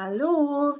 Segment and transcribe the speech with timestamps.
[0.00, 0.76] Hallo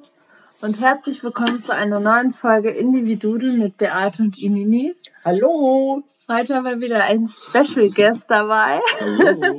[0.61, 4.95] und herzlich willkommen zu einer neuen Folge Individudel mit Beate und Inini.
[5.25, 6.05] Hallo!
[6.29, 8.79] Heute haben wir wieder einen Special Guest dabei.
[9.01, 9.59] Hallo.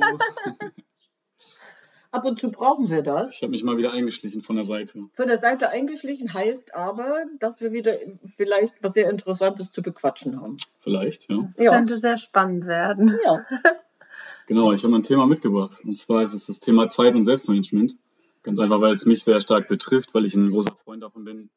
[2.10, 3.34] Ab und zu brauchen wir das.
[3.34, 5.10] Ich habe mich mal wieder eingeschlichen von der Seite.
[5.12, 7.96] Von der Seite eingeschlichen heißt aber, dass wir wieder
[8.38, 10.56] vielleicht was sehr Interessantes zu bequatschen haben.
[10.78, 11.50] Vielleicht, ja.
[11.54, 13.18] Das könnte sehr spannend werden.
[13.26, 13.44] Ja.
[14.46, 15.82] Genau, ich habe ein Thema mitgebracht.
[15.84, 17.98] Und zwar ist es das Thema Zeit- und Selbstmanagement.
[18.42, 21.50] Ganz einfach, weil es mich sehr stark betrifft, weil ich ein großer Freund davon bin,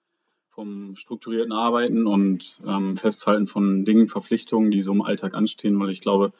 [0.50, 5.90] vom strukturierten Arbeiten und ähm, Festhalten von Dingen, Verpflichtungen, die so im Alltag anstehen, weil
[5.90, 6.34] ich glaube,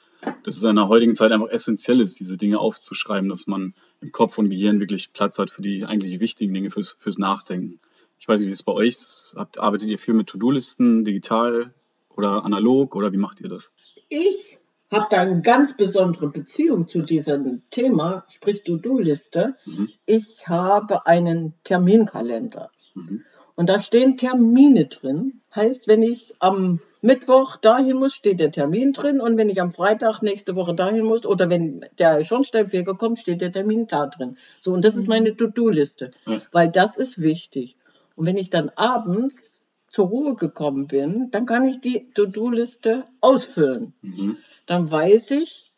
[0.44, 4.12] dass es in der heutigen Zeit einfach essentiell ist, diese Dinge aufzuschreiben, dass man im
[4.12, 7.80] Kopf und Gehirn wirklich Platz hat für die eigentlich wichtigen Dinge, fürs, fürs Nachdenken.
[8.20, 9.34] Ich weiß nicht, wie es bei euch ist.
[9.36, 11.74] Habt, arbeitet ihr viel mit To-Do-Listen, digital
[12.10, 13.72] oder analog oder wie macht ihr das?
[14.10, 14.60] Ich
[14.94, 19.56] habe da eine ganz besondere Beziehung zu diesem Thema, sprich To-Do-Liste.
[19.66, 19.90] Mhm.
[20.06, 22.72] Ich habe einen Terminkalender.
[22.94, 23.24] Mhm.
[23.56, 25.42] Und da stehen Termine drin.
[25.56, 29.22] Heißt, wenn ich am Mittwoch dahin muss, steht der Termin drin.
[29.22, 33.42] Und wenn ich am Freitag nächste Woche dahin muss oder wenn der Schornsteinfeger kommt, steht
[33.42, 34.38] der Termin da drin.
[34.60, 36.12] So, und das ist meine To-Do-Liste.
[36.26, 36.42] Ja.
[36.52, 37.78] Weil das ist wichtig.
[38.16, 43.94] Und wenn ich dann abends zur Ruhe gekommen bin, dann kann ich die To-Do-Liste ausfüllen.
[44.02, 44.38] Mhm.
[44.66, 45.72] Dann weiß ich,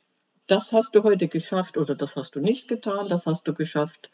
[0.48, 4.12] das hast du heute geschafft oder das hast du nicht getan, das hast du geschafft.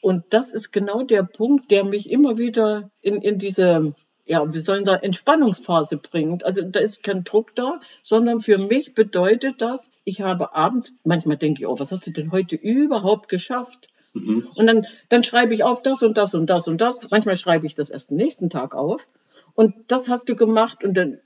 [0.00, 3.94] Und das ist genau der Punkt, der mich immer wieder in, in diese,
[4.26, 6.44] ja, wir sollen da Entspannungsphase bringt.
[6.44, 11.36] Also da ist kein Druck da, sondern für mich bedeutet das, ich habe abends, manchmal
[11.36, 13.90] denke ich, oh, was hast du denn heute überhaupt geschafft?
[14.12, 14.48] Mhm.
[14.56, 16.98] Und dann, dann schreibe ich auf das und das und das und das.
[17.10, 19.08] Manchmal schreibe ich das erst am nächsten Tag auf.
[19.54, 21.18] Und das hast du gemacht und dann,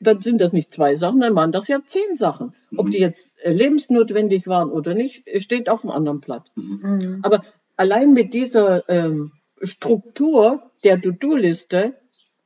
[0.00, 2.54] dann sind das nicht zwei Sachen, dann waren das ja zehn Sachen.
[2.76, 6.50] Ob die jetzt äh, lebensnotwendig waren oder nicht, steht auf dem anderen Blatt.
[6.56, 7.20] Mhm.
[7.22, 7.42] Aber
[7.76, 9.30] allein mit dieser ähm,
[9.62, 11.94] Struktur der To-Do-Liste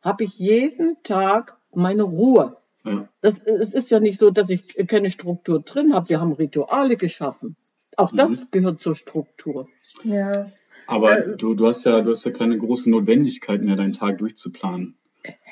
[0.03, 2.57] habe ich jeden Tag meine Ruhe.
[2.85, 3.09] Ja.
[3.23, 6.09] Das, es ist ja nicht so, dass ich keine Struktur drin habe.
[6.11, 7.57] Wir haben Rituale geschaffen.
[7.97, 8.49] Auch das Mhm.
[8.51, 9.69] gehört zur Struktur.
[10.03, 10.51] Ja.
[10.87, 14.19] Aber Äh, du, du hast ja, du hast ja keine große Notwendigkeit mehr, deinen Tag
[14.19, 14.97] durchzuplanen.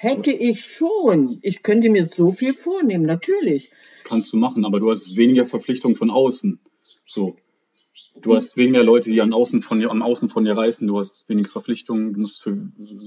[0.02, 1.38] Hätte ich schon.
[1.42, 3.70] Ich könnte mir so viel vornehmen, natürlich.
[4.02, 6.58] Kannst du machen, aber du hast weniger Verpflichtungen von außen.
[7.06, 7.36] So.
[8.20, 10.88] Du hast weniger Leute, die an außen von dir, am Außen von dir reißen.
[10.88, 12.14] Du hast weniger Verpflichtungen.
[12.14, 12.50] Du musst für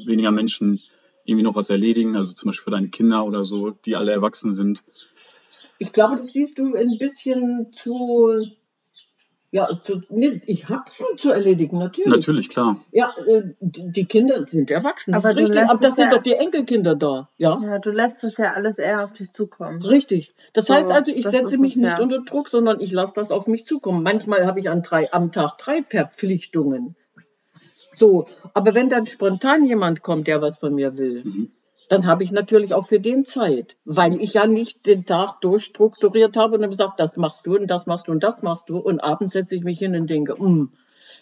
[0.06, 0.80] weniger Menschen
[1.26, 2.16] irgendwie noch was erledigen.
[2.16, 4.82] Also zum Beispiel für deine Kinder oder so, die alle erwachsen sind.
[5.80, 8.38] Ich glaube, das siehst du ein bisschen zu.
[9.56, 12.12] Ja, zu, nee, ich habe schon zu erledigen, natürlich.
[12.12, 12.82] Natürlich, klar.
[12.92, 15.70] Ja, äh, die Kinder sind erwachsen, das Aber ist richtig.
[15.70, 17.30] Aber das sind ja- doch die Enkelkinder da.
[17.38, 19.82] Ja, ja, du lässt es ja alles eher auf dich zukommen.
[19.82, 20.34] richtig.
[20.52, 22.02] Das So, heißt also, ich setze mich nicht ja.
[22.04, 24.04] unter Druck, sondern ich lasse das auf mich zukommen.
[24.04, 26.96] Manchmal habe ich an drei, am Tag drei Verpflichtungen.
[27.94, 31.52] So, aber wenn dann spontan jemand kommt, der was von mir will, Mhm.
[31.90, 36.36] Dann habe ich natürlich auch für den Zeit, weil ich ja nicht den Tag durchstrukturiert
[36.38, 38.78] habe und dann gesagt, das machst du und das machst du und das machst du
[38.78, 40.72] und abends setze ich mich hin und denke, "Hm,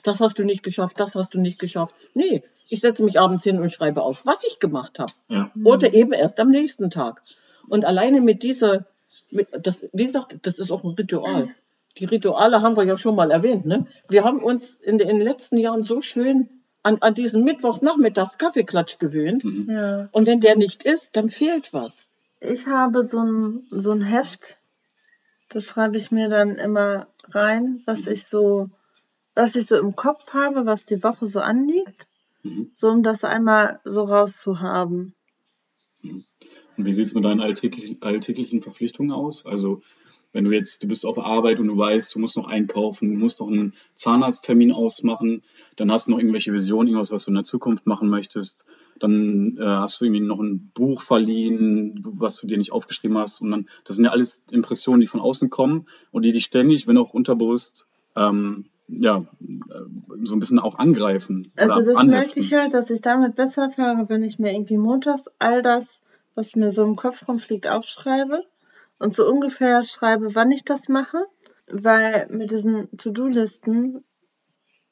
[0.03, 1.95] das hast du nicht geschafft, das hast du nicht geschafft.
[2.13, 5.51] Nee, ich setze mich abends hin und schreibe auf, was ich gemacht habe Ja.
[5.63, 7.21] oder eben erst am nächsten Tag.
[7.67, 8.85] Und alleine mit dieser,
[9.31, 11.49] mit, das, wie gesagt, das ist auch ein Ritual.
[11.97, 13.65] Die Rituale haben wir ja schon mal erwähnt.
[13.65, 13.85] Ne?
[14.09, 16.49] Wir haben uns in den letzten Jahren so schön
[16.83, 19.43] an, an diesen Mittwochsnachmittags Kaffeeklatsch gewöhnt.
[19.43, 19.69] Mhm.
[19.69, 20.09] Ja.
[20.11, 22.05] Und wenn der nicht ist, dann fehlt was.
[22.39, 24.57] Ich habe so ein, so ein Heft,
[25.49, 28.69] das schreibe ich mir dann immer rein, was ich so,
[29.33, 32.07] was ich so im Kopf habe, was die Woche so anliegt,
[32.45, 32.71] Mhm.
[32.75, 35.15] so um das einmal so rauszuhaben.
[36.03, 36.25] Und
[36.85, 39.45] wie sieht es mit deinen alltäglichen, alltäglichen Verpflichtungen aus?
[39.45, 39.81] Also,
[40.33, 43.19] wenn du jetzt, du bist auf Arbeit und du weißt, du musst noch einkaufen, du
[43.19, 45.43] musst noch einen Zahnarzttermin ausmachen,
[45.75, 48.65] dann hast du noch irgendwelche Visionen, irgendwas, was du in der Zukunft machen möchtest,
[48.99, 53.41] dann äh, hast du irgendwie noch ein Buch verliehen, was du dir nicht aufgeschrieben hast.
[53.41, 56.87] Und dann, das sind ja alles Impressionen, die von außen kommen und die dich ständig,
[56.87, 61.51] wenn auch unterbewusst, ähm, ja, äh, so ein bisschen auch angreifen.
[61.55, 62.09] Also das anheften.
[62.09, 66.01] merke ich halt, dass ich damit besser fahre, wenn ich mir irgendwie montags all das,
[66.35, 68.43] was mir so im Kopf rumfliegt, aufschreibe
[68.99, 71.25] und so ungefähr schreibe, wann ich das mache.
[71.67, 74.03] Weil mit diesen To-Do-Listen,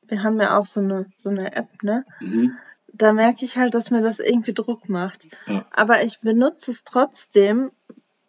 [0.08, 2.06] wir haben ja auch so eine, so eine App, ne?
[2.20, 2.58] Mhm.
[2.94, 5.28] Da merke ich halt, dass mir das irgendwie Druck macht.
[5.48, 5.66] Ja.
[5.72, 7.72] Aber ich benutze es trotzdem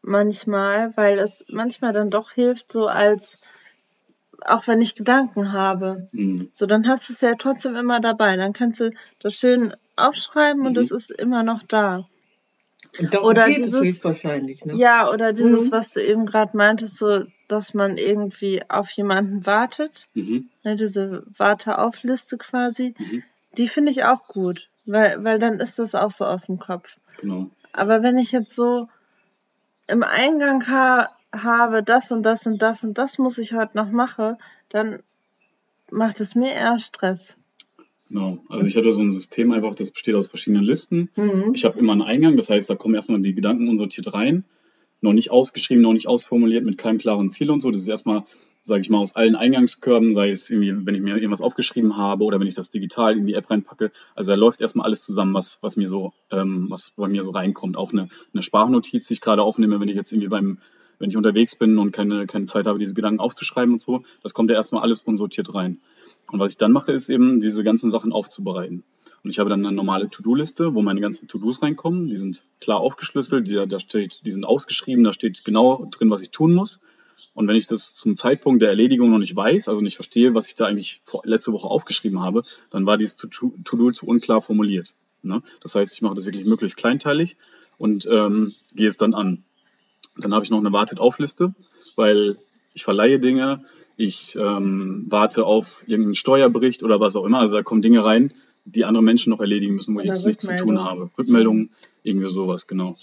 [0.02, 3.36] manchmal, weil es manchmal dann doch hilft, so als,
[4.44, 6.08] auch wenn ich Gedanken habe.
[6.12, 6.50] Mhm.
[6.52, 8.36] So, dann hast du es ja trotzdem immer dabei.
[8.36, 8.90] Dann kannst du
[9.20, 10.82] das schön aufschreiben und Mhm.
[10.82, 12.08] es ist immer noch da.
[13.10, 14.64] Darum Oder geht es dieses- höchstwahrscheinlich.
[14.64, 14.74] Ne?
[14.76, 15.72] Ja, oder dieses, Mhm.
[15.72, 20.06] was du eben gerade meintest, so, dass man irgendwie auf jemanden wartet.
[20.14, 20.48] Mhm.
[20.64, 22.94] Ne, diese Warteaufliste quasi.
[22.98, 23.22] Mhm.
[23.56, 26.96] Die finde ich auch gut, weil, weil dann ist das auch so aus dem Kopf.
[27.20, 27.48] Genau.
[27.72, 28.88] Aber wenn ich jetzt so
[29.86, 33.90] im Eingang ha habe, das und das und das und das muss ich heute noch
[33.90, 34.36] machen,
[34.68, 35.00] dann
[35.90, 37.38] macht es mir eher Stress.
[38.12, 38.44] Genau.
[38.50, 41.08] Also ich hatte so ein System einfach, das besteht aus verschiedenen Listen.
[41.16, 41.52] Mhm.
[41.54, 44.44] Ich habe immer einen Eingang, das heißt, da kommen erstmal die Gedanken unsortiert rein.
[45.00, 47.70] Noch nicht ausgeschrieben, noch nicht ausformuliert, mit keinem klaren Ziel und so.
[47.70, 48.24] Das ist erstmal,
[48.60, 52.24] sage ich mal, aus allen Eingangskörben, sei es irgendwie, wenn ich mir irgendwas aufgeschrieben habe
[52.24, 53.92] oder wenn ich das digital in die App reinpacke.
[54.14, 57.30] Also da läuft erstmal alles zusammen, was, was mir so, ähm, was bei mir so
[57.30, 57.78] reinkommt.
[57.78, 60.58] Auch eine, eine Sprachnotiz, die ich gerade aufnehme, wenn ich jetzt irgendwie beim,
[60.98, 64.04] wenn ich unterwegs bin und keine, keine Zeit habe, diese Gedanken aufzuschreiben und so.
[64.22, 65.80] Das kommt ja erstmal alles unsortiert rein.
[66.32, 68.82] Und was ich dann mache, ist eben, diese ganzen Sachen aufzubereiten.
[69.22, 72.08] Und ich habe dann eine normale To-Do-Liste, wo meine ganzen To-Dos reinkommen.
[72.08, 76.22] Die sind klar aufgeschlüsselt, die, da steht, die sind ausgeschrieben, da steht genau drin, was
[76.22, 76.80] ich tun muss.
[77.34, 80.48] Und wenn ich das zum Zeitpunkt der Erledigung noch nicht weiß, also nicht verstehe, was
[80.48, 84.94] ich da eigentlich vor, letzte Woche aufgeschrieben habe, dann war dieses To-Do zu unklar formuliert.
[85.22, 85.42] Ne?
[85.60, 87.36] Das heißt, ich mache das wirklich möglichst kleinteilig
[87.76, 89.44] und ähm, gehe es dann an.
[90.16, 91.54] Dann habe ich noch eine Wartet-auf-Liste,
[91.94, 92.38] weil
[92.74, 93.64] ich verleihe Dinge,
[93.96, 97.40] ich ähm, warte auf irgendeinen Steuerbericht oder was auch immer.
[97.40, 98.32] Also da kommen Dinge rein,
[98.64, 101.10] die andere Menschen noch erledigen müssen, wo ich jetzt nichts zu tun habe.
[101.18, 101.70] Rückmeldungen,
[102.02, 102.96] irgendwie sowas, genau.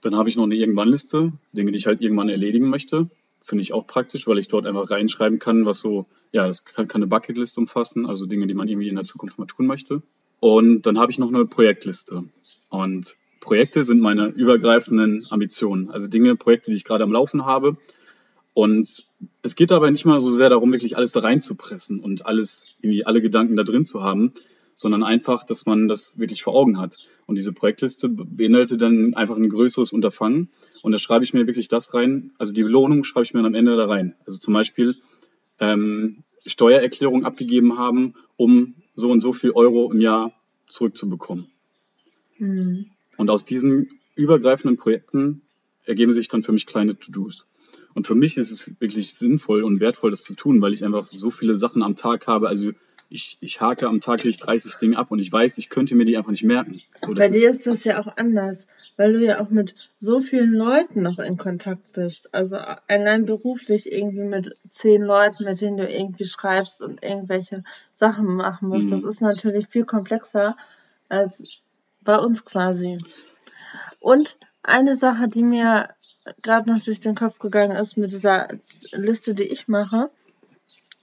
[0.00, 3.08] Dann habe ich noch eine Irgendwann-Liste, Dinge, die ich halt irgendwann erledigen möchte.
[3.40, 6.88] Finde ich auch praktisch, weil ich dort einfach reinschreiben kann, was so, ja, das kann,
[6.88, 10.02] kann eine Bucketlist umfassen, also Dinge, die man irgendwie in der Zukunft mal tun möchte.
[10.40, 12.24] Und dann habe ich noch eine Projektliste.
[12.68, 15.90] Und Projekte sind meine übergreifenden Ambitionen.
[15.90, 17.76] Also Dinge, Projekte, die ich gerade am Laufen habe.
[18.54, 19.06] Und
[19.42, 23.06] es geht dabei nicht mal so sehr darum, wirklich alles da reinzupressen und alles, irgendwie
[23.06, 24.32] alle Gedanken da drin zu haben,
[24.74, 27.06] sondern einfach, dass man das wirklich vor Augen hat.
[27.26, 30.50] Und diese Projektliste beinhaltet dann einfach ein größeres Unterfangen.
[30.82, 33.52] Und da schreibe ich mir wirklich das rein, also die Belohnung schreibe ich mir dann
[33.52, 34.14] am Ende da rein.
[34.26, 34.96] Also zum Beispiel
[35.60, 40.32] ähm, Steuererklärung abgegeben haben, um so und so viel Euro im Jahr
[40.68, 41.46] zurückzubekommen.
[42.36, 42.86] Hm.
[43.16, 45.42] Und aus diesen übergreifenden Projekten
[45.84, 47.46] ergeben sich dann für mich kleine To-Dos.
[47.94, 51.08] Und für mich ist es wirklich sinnvoll und wertvoll, das zu tun, weil ich einfach
[51.08, 52.48] so viele Sachen am Tag habe.
[52.48, 52.72] Also
[53.12, 56.06] ich, ich hake am Tag wirklich 30 Dinge ab und ich weiß, ich könnte mir
[56.06, 56.80] die einfach nicht merken.
[57.04, 58.66] So, Bei dir ist, ist das ja auch anders,
[58.96, 62.34] weil du ja auch mit so vielen Leuten noch in Kontakt bist.
[62.34, 62.56] Also
[62.88, 68.68] allein beruflich irgendwie mit zehn Leuten, mit denen du irgendwie schreibst und irgendwelche Sachen machen
[68.68, 68.86] musst.
[68.86, 68.92] Mhm.
[68.92, 70.56] Das ist natürlich viel komplexer
[71.08, 71.58] als
[72.00, 72.98] bei uns quasi.
[74.00, 75.88] Und eine Sache, die mir
[76.42, 78.48] gerade noch durch den Kopf gegangen ist mit dieser
[78.92, 80.10] Liste, die ich mache,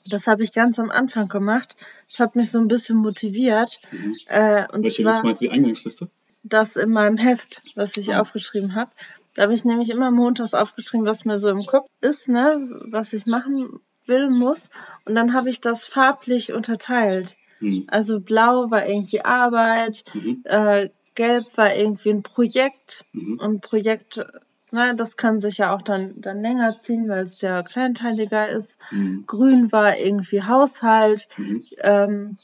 [0.09, 1.75] das habe ich ganz am Anfang gemacht.
[2.07, 3.79] Das hat mich so ein bisschen motiviert.
[3.91, 4.15] Mhm.
[4.27, 6.09] Äh, und welche zwar Liste meinst du, die Eingangsliste?
[6.43, 8.21] das in meinem Heft, was ich Ah.
[8.21, 8.91] aufgeschrieben habe.
[9.35, 12.57] Da habe ich nämlich immer montags aufgeschrieben, was mir so im Kopf ist, ne,
[12.89, 14.69] was ich machen will, muss.
[15.05, 17.35] Und dann habe ich das farblich unterteilt.
[17.59, 17.85] Mhm.
[17.87, 20.41] Also blau war irgendwie Arbeit, Mhm.
[20.45, 20.89] äh,
[21.19, 23.03] gelb war irgendwie ein Projekt.
[23.11, 23.39] Mhm.
[23.39, 24.25] Und Projekt,
[24.71, 28.79] na, das kann sich ja auch dann, dann länger ziehen, weil es ja kleinteiliger ist.
[28.89, 29.25] Mhm.
[29.27, 31.63] Grün war irgendwie Haushalt, Mhm.
[31.81, 32.37] ähm,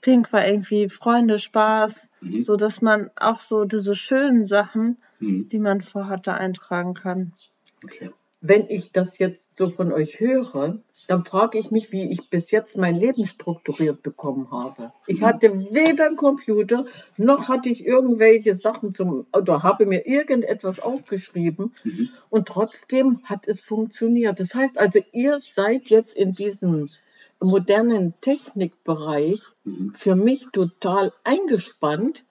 [0.00, 2.40] pink war irgendwie Freunde, Spaß, Mhm.
[2.40, 5.48] so dass man auch so diese schönen Sachen, Mhm.
[5.48, 7.32] die man vorhatte, eintragen kann.
[7.84, 8.10] Okay.
[8.42, 10.78] Wenn ich das jetzt so von euch höre,
[11.08, 14.92] dann frage ich mich, wie ich bis jetzt mein Leben strukturiert bekommen habe.
[15.06, 15.26] Ich Mhm.
[15.26, 16.86] hatte weder einen Computer,
[17.18, 22.08] noch hatte ich irgendwelche Sachen zum, oder habe mir irgendetwas aufgeschrieben Mhm.
[22.30, 24.40] und trotzdem hat es funktioniert.
[24.40, 26.88] Das heißt also, ihr seid jetzt in diesem
[27.40, 29.92] modernen Technikbereich Mhm.
[29.94, 32.24] für mich total eingespannt,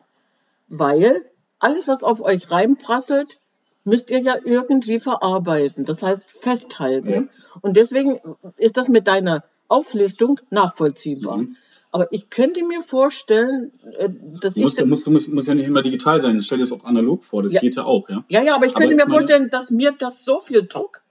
[0.70, 3.40] weil alles, was auf euch reinprasselt,
[3.84, 7.10] müsst ihr ja irgendwie verarbeiten, das heißt festhalten.
[7.10, 7.24] Ja.
[7.62, 8.20] Und deswegen
[8.58, 11.38] ist das mit deiner Auflistung nachvollziehbar.
[11.38, 11.56] Mhm.
[11.92, 14.10] Aber ich könnte mir vorstellen, äh,
[14.42, 14.86] dass Muss, ich.
[14.86, 16.40] muss, muss, muss ja nicht immer digital sein.
[16.42, 17.42] Stell dir das auch analog vor.
[17.42, 17.62] Das Ja.
[17.62, 18.24] geht ja auch, ja.
[18.30, 21.02] Ja, ja, aber ich Aber könnte mir meine- vorstellen, dass mir das so viel Druck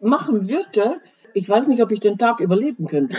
[0.00, 1.00] machen würde.
[1.32, 3.16] Ich weiß nicht, ob ich den Tag überleben könnte.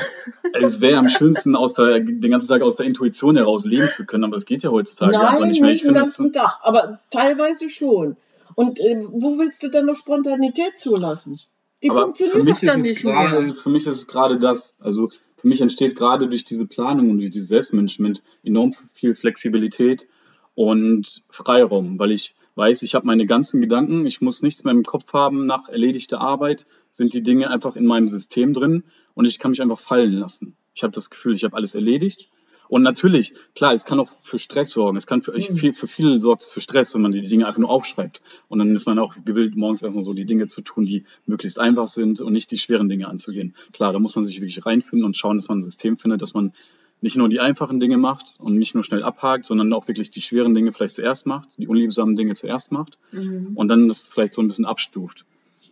[0.53, 4.05] Es wäre am schönsten, aus der, den ganzen Tag aus der Intuition heraus leben zu
[4.05, 5.69] können, aber das geht ja heutzutage einfach Nein, nicht mehr.
[5.71, 8.15] Ich nicht den es ganzen Tag, aber teilweise schon.
[8.57, 11.39] Und äh, wo willst du denn noch Spontanität zulassen?
[11.83, 13.13] Die aber funktioniert für mich doch dann nicht mehr.
[13.13, 14.77] gerade, für mich ist es gerade das.
[14.79, 20.07] Also für mich entsteht gerade durch diese Planung und durch dieses Selbstmanagement enorm viel Flexibilität
[20.55, 24.81] und Freiraum, weil ich weiß, ich habe meine ganzen Gedanken, ich muss nichts mehr im
[24.81, 29.37] Kopf haben nach erledigter Arbeit, sind die Dinge einfach in meinem System drin und ich
[29.37, 30.57] kann mich einfach fallen lassen.
[30.73, 32.27] Ich habe das Gefühl, ich habe alles erledigt.
[32.69, 34.97] Und natürlich, klar, es kann auch für Stress sorgen.
[34.97, 35.57] Es kann für, ich, Mhm.
[35.57, 38.21] viel, für viele sorgt es für Stress, wenn man die Dinge einfach nur aufschreibt.
[38.49, 41.59] Und dann ist man auch gewillt, morgens erstmal so die Dinge zu tun, die möglichst
[41.59, 43.55] einfach sind und nicht die schweren Dinge anzugehen.
[43.73, 46.33] Klar, da muss man sich wirklich reinfinden und schauen, dass man ein System findet, dass
[46.33, 46.51] man
[46.99, 50.21] nicht nur die einfachen Dinge macht und nicht nur schnell abhakt, sondern auch wirklich die
[50.21, 53.51] schweren Dinge vielleicht zuerst macht, die unliebsamen Dinge zuerst macht Mhm.
[53.55, 55.23] und dann das vielleicht so ein bisschen abstuft.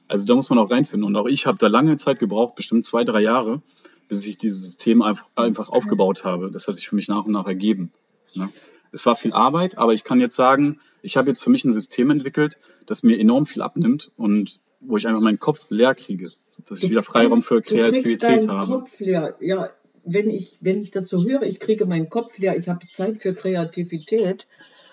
[0.07, 1.03] Also da muss man auch reinfinden.
[1.03, 3.63] Und auch ich habe da lange Zeit gebraucht, bestimmt zwei, drei Jahre,
[4.07, 6.51] bis ich dieses System einfach, einfach aufgebaut habe.
[6.51, 7.91] Das hat sich für mich nach und nach ergeben.
[8.33, 8.49] Ne?
[8.91, 11.71] Es war viel Arbeit, aber ich kann jetzt sagen, ich habe jetzt für mich ein
[11.71, 16.31] System entwickelt, das mir enorm viel abnimmt und wo ich einfach meinen Kopf leer kriege,
[16.67, 18.67] dass ich wieder Freiraum für Du Kreativität deinen habe.
[18.71, 19.35] Kopf leer.
[19.41, 19.69] Ja,
[20.03, 23.17] wenn ich, wenn ich das so höre, ich kriege meinen Kopf leer, ich habe Zeit
[23.17, 24.47] für Kreativität.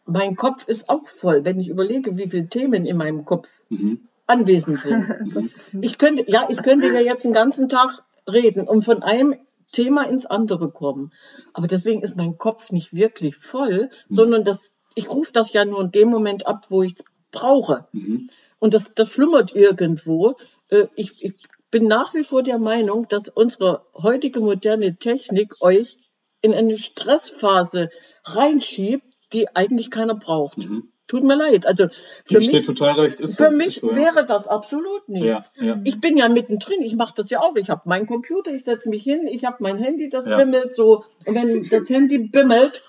[0.07, 4.01] Mein Kopf ist auch voll, wenn ich überlege, wie viele Themen in meinem Kopf Mhm.
[4.27, 5.05] anwesend sind.
[5.31, 5.57] Stimmt.
[5.81, 9.35] Ich könnte, ja, ich könnte ja jetzt den ganzen Tag reden und von einem
[9.73, 11.13] Thema ins andere kommen.
[11.55, 15.81] Aber deswegen ist mein Kopf nicht wirklich voll, sondern das, ich rufe das ja nur
[15.81, 17.89] in dem Moment ab, wo ich es brauche.
[17.93, 18.29] Mhm.
[18.59, 20.37] Und das, das schlummert irgendwo.
[20.69, 21.35] Äh, Ich, ich
[21.71, 25.97] bin nach wie vor der Meinung, dass unsere heutige moderne Technik euch
[26.43, 27.89] in eine Stressphase
[28.25, 30.59] reinschiebt, die eigentlich keiner braucht.
[30.59, 30.92] Mhm.
[31.13, 31.67] Tut mir leid.
[31.67, 31.89] Also
[32.25, 33.21] für steht mich, total recht.
[33.21, 33.97] Ist so, für ist mich so, ja.
[33.97, 35.53] wäre das absolut nichts.
[35.57, 35.81] Ja, ja.
[35.85, 37.55] Ich bin ja mittendrin, ich mache das ja auch.
[37.57, 41.05] Ich habe meinen Computer, ich setze mich hin, ich habe mein Handy, das bimmelt so.
[41.27, 42.83] Und wenn das Handy bimmelt,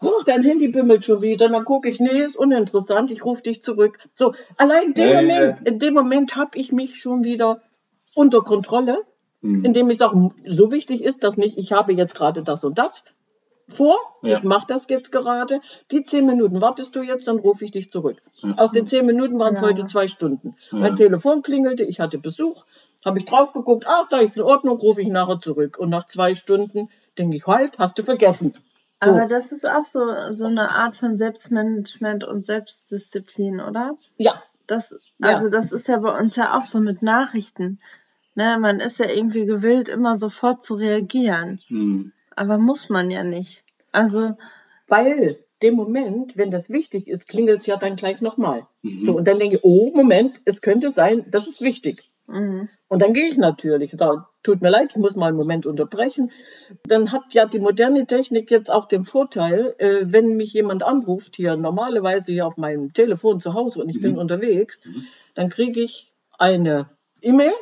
[0.00, 3.64] oh, dein Handy bimmelt schon wieder, dann gucke ich, nee, ist uninteressant, ich rufe dich
[3.64, 3.98] zurück.
[4.14, 7.62] So, allein in dem Moment, in dem Moment habe ich mich schon wieder
[8.14, 9.02] unter Kontrolle,
[9.40, 9.64] Mhm.
[9.64, 13.02] indem ich sage, so wichtig ist das nicht, ich habe jetzt gerade das und das
[13.68, 14.36] vor, Ja.
[14.38, 17.90] ich mache das jetzt gerade, die zehn Minuten wartest du jetzt, dann rufe ich dich
[17.90, 18.22] zurück.
[18.42, 18.50] Ja.
[18.58, 19.66] Aus den zehn Minuten waren es Ja.
[19.66, 20.54] heute zwei Stunden.
[20.70, 20.78] Ja.
[20.78, 22.64] Mein Telefon klingelte, ich hatte Besuch,
[23.04, 25.78] habe ich drauf geguckt, ah, sag ich, ist in Ordnung, rufe ich nachher zurück.
[25.78, 28.54] Und nach zwei Stunden denke ich, halt, hast du vergessen.
[29.04, 29.10] So.
[29.10, 33.96] Aber das ist auch so, so eine Art von Selbstmanagement und Selbstdisziplin, oder?
[34.16, 35.28] Ja, Das, Ja.
[35.28, 37.78] also das ist ja bei uns ja auch so mit Nachrichten.
[38.34, 41.60] Ne, man ist ja irgendwie gewillt, immer sofort zu reagieren.
[41.68, 42.12] Mhm.
[42.36, 43.64] Aber muss man ja nicht.
[43.92, 44.36] Also,
[44.88, 48.66] weil dem Moment, wenn das wichtig ist, klingelt es ja dann gleich nochmal.
[48.82, 49.04] Mhm.
[49.04, 52.10] So, und dann denke ich, oh, Moment, es könnte sein, das ist wichtig.
[52.26, 52.66] mh.
[52.88, 53.92] Und dann gehe ich natürlich.
[53.92, 56.30] Sage, tut mir leid, ich muss mal einen Moment unterbrechen.
[56.84, 61.36] Dann hat ja die moderne Technik jetzt auch den Vorteil, äh, wenn mich jemand anruft,
[61.36, 64.18] hier normalerweise hier auf meinem Telefon zu Hause und ich bin Mhm.
[64.18, 65.04] unterwegs, Mhm.
[65.34, 66.90] dann kriege ich eine
[67.22, 67.52] E-Mail.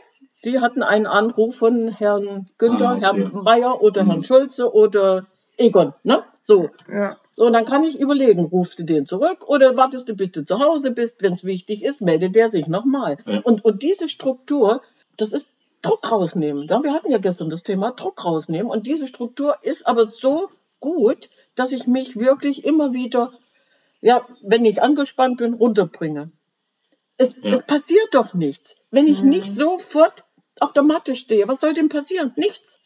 [0.44, 3.00] Sie hatten einen Anruf von Herrn Günther, Ah, okay.
[3.00, 4.10] Herrn Mayer oder Mhm.
[4.10, 5.24] Herrn Schulze oder
[5.56, 5.94] Egon.
[6.04, 6.22] Ne?
[6.42, 6.70] So.
[6.88, 7.16] ja.
[7.36, 10.44] So, und dann kann ich überlegen, rufst du den zurück oder wartest du, bis du
[10.44, 11.20] zu Hause bist?
[11.20, 13.16] Wenn es wichtig ist, meldet der sich nochmal.
[13.26, 13.40] Ja.
[13.42, 14.82] Und, und diese Struktur,
[15.16, 15.46] das ist
[15.82, 16.68] Druck rausnehmen.
[16.68, 18.70] Wir hatten ja gestern das Thema Druck rausnehmen.
[18.70, 20.48] Und diese Struktur ist aber so
[20.78, 23.32] gut, dass ich mich wirklich immer wieder,
[24.00, 26.30] ja, wenn ich angespannt bin, runterbringe.
[27.16, 27.50] Es, Ja.
[27.50, 28.76] es passiert doch nichts.
[28.92, 29.30] Wenn ich Mhm.
[29.30, 30.23] nicht sofort
[30.61, 32.32] auf der Matte stehe, was soll denn passieren?
[32.37, 32.80] Nichts.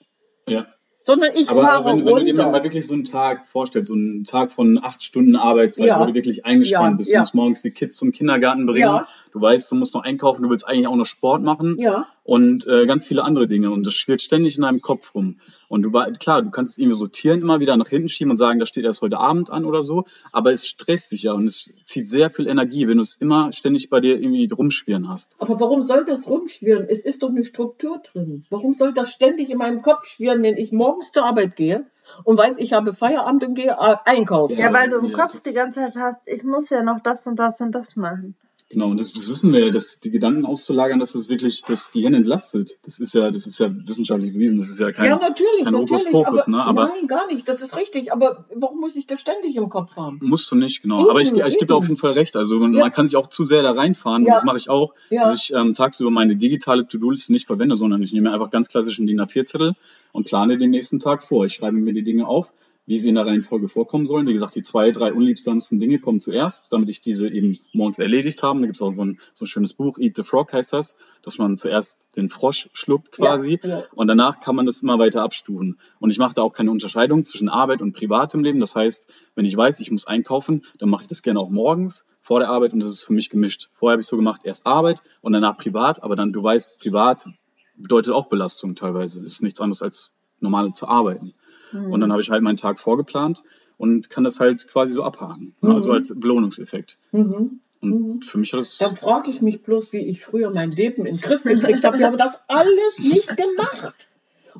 [0.48, 0.66] Ja.
[1.00, 3.94] Sondern ich Aber fahre wenn, wenn du dir mal wirklich so einen Tag vorstellst, so
[3.94, 6.00] einen Tag von acht Stunden Arbeitszeit, Ja.
[6.00, 9.00] wo du wirklich eingespannt Ja, bist, du musst morgens die Kids zum Kindergarten bringen,
[9.32, 12.08] du weißt, du musst noch einkaufen, du willst eigentlich auch noch Sport machen ja.
[12.28, 15.40] Und äh, ganz viele andere Dinge und das schwirrt ständig in deinem Kopf rum.
[15.66, 18.36] Und du war- klar, du kannst es irgendwie sortieren, immer wieder nach hinten schieben und
[18.36, 21.46] sagen, das steht erst heute Abend an oder so, aber es stresst dich ja und
[21.46, 25.36] es zieht sehr viel Energie, wenn du es immer ständig bei dir irgendwie rumschwirren hast.
[25.38, 26.84] Aber warum soll das rumschwirren?
[26.86, 28.44] Es ist doch eine Struktur drin.
[28.50, 31.86] Warum soll das ständig in meinem Kopf schwirren, wenn ich morgens zur Arbeit gehe
[32.24, 34.58] und weiß, ich habe Feierabend und gehe äh, einkaufen?
[34.58, 35.16] ja, weil du im ja.
[35.16, 38.36] Kopf die ganze Zeit hast, ich muss ja noch das und das und das machen.
[38.70, 41.90] Genau, und das, das wissen wir ja, dass die Gedanken auszulagern, dass das wirklich das
[41.90, 42.78] Gehirn entlastet.
[42.84, 44.58] Das ist ja, das ist ja wissenschaftlich bewiesen.
[44.60, 46.04] Das ist ja kein, ja, natürlich, kein natürlich.
[46.12, 46.64] Hokuspokus, aber, ne?
[46.64, 47.48] Aber nein, gar nicht.
[47.48, 48.12] Das ist richtig.
[48.12, 50.18] Aber warum muss ich das ständig im Kopf haben?
[50.22, 51.00] musst du nicht, genau.
[51.00, 52.36] Eben, aber ich, ich gebe dir auf jeden Fall recht.
[52.36, 52.80] Also man, Ja.
[52.80, 54.24] man kann sich auch zu sehr da reinfahren.
[54.24, 54.32] Ja.
[54.32, 55.22] Und das mache ich auch, Ja.
[55.22, 59.06] dass ich ähm, tagsüber meine digitale To-Do-Liste nicht verwende, sondern ich nehme einfach ganz klassischen
[59.06, 59.76] DIN A4-Zettel
[60.12, 61.46] und plane den nächsten Tag vor.
[61.46, 62.52] Ich schreibe mir die Dinge auf,
[62.88, 64.26] wie sie in der Reihenfolge vorkommen sollen.
[64.26, 68.42] Wie gesagt, die zwei, drei unliebsamsten Dinge kommen zuerst, damit ich diese eben morgens erledigt
[68.42, 68.60] habe.
[68.60, 70.96] Da gibt es auch so ein, so ein schönes Buch, Eat the Frog heißt das,
[71.22, 73.60] dass man zuerst den Frosch schluckt quasi.
[73.62, 73.84] Ja, ja.
[73.94, 75.78] Und danach kann man das immer weiter abstufen.
[76.00, 78.58] Und ich mache da auch keine Unterscheidung zwischen Arbeit und privatem Leben.
[78.58, 82.06] Das heißt, wenn ich weiß, ich muss einkaufen, dann mache ich das gerne auch morgens
[82.22, 83.68] vor der Arbeit und das ist für mich gemischt.
[83.74, 87.28] Vorher habe ich so gemacht, erst Arbeit und danach privat, aber dann, du weißt, privat
[87.76, 89.20] bedeutet auch Belastung teilweise.
[89.20, 91.34] Das ist nichts anderes als normal zu arbeiten.
[91.72, 93.42] Und dann habe ich halt meinen Tag vorgeplant
[93.76, 95.54] und kann das halt quasi so abhaken.
[95.60, 95.70] Mhm.
[95.70, 96.98] Also als Belohnungseffekt.
[97.12, 97.60] Mhm.
[97.80, 98.78] Und für mich hat das.
[98.78, 101.98] Dann frage ich mich bloß, wie ich früher mein Leben in den Griff gekriegt habe.
[101.98, 104.08] Wir haben das alles nicht gemacht.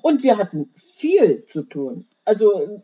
[0.01, 2.07] Und wir hatten viel zu tun.
[2.25, 2.83] Also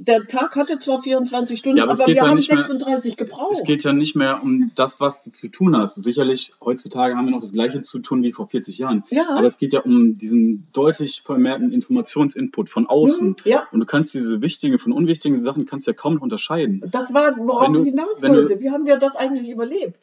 [0.00, 3.16] der Tag hatte zwar 24 Stunden, Ja, aber aber, wir ja haben nicht mehr- 36
[3.16, 3.50] gebraucht.
[3.52, 5.96] Es geht ja nicht mehr um das, was du zu tun hast.
[5.96, 9.02] Sicherlich, heutzutage haben wir noch das Gleiche zu tun wie vor 40 Jahren.
[9.10, 9.24] Ja.
[9.30, 13.30] Aber es geht ja um diesen deutlich vermehrten Informationsinput von außen.
[13.30, 13.66] Mhm, ja.
[13.72, 16.82] Und du kannst diese wichtigen von unwichtigen Sachen kannst ja kaum noch unterscheiden.
[16.92, 18.60] das war, worauf du- ich hinaus du- wollte.
[18.60, 19.98] Wie haben wir das eigentlich überlebt?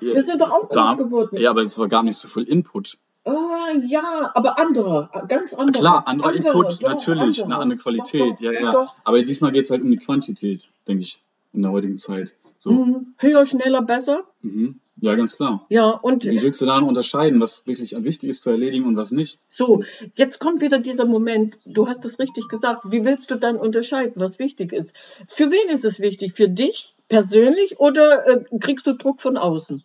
[0.00, 1.38] Wir sind doch auch groß Da- geworden.
[1.38, 2.98] Ja, aber es war gar nicht so viel Input.
[3.24, 5.80] Ah, ja, aber andere, ganz andere.
[5.80, 8.32] Klar, anderer Andere, Input, doch, natürlich, eine andere Qualität.
[8.32, 8.96] Doch, ja, ja, doch.
[9.04, 12.34] Aber diesmal geht es halt um die Quantität, denke ich, in der heutigen Zeit.
[12.58, 12.72] So.
[12.72, 13.14] Mhm.
[13.18, 14.24] Höher, schneller, besser.
[14.40, 14.80] Mhm.
[15.00, 15.66] Ja, ganz klar.
[15.68, 18.96] Ja, und Wie willst du da noch unterscheiden, was wirklich wichtig ist zu erledigen und
[18.96, 19.38] was nicht?
[19.48, 19.82] so,
[20.14, 24.12] jetzt kommt wieder dieser Moment, du hast es richtig gesagt, wie willst du dann unterscheiden,
[24.16, 24.92] was wichtig ist?
[25.26, 26.34] Für wen ist es wichtig?
[26.34, 29.82] Für dich persönlich oder äh, kriegst du Druck von außen?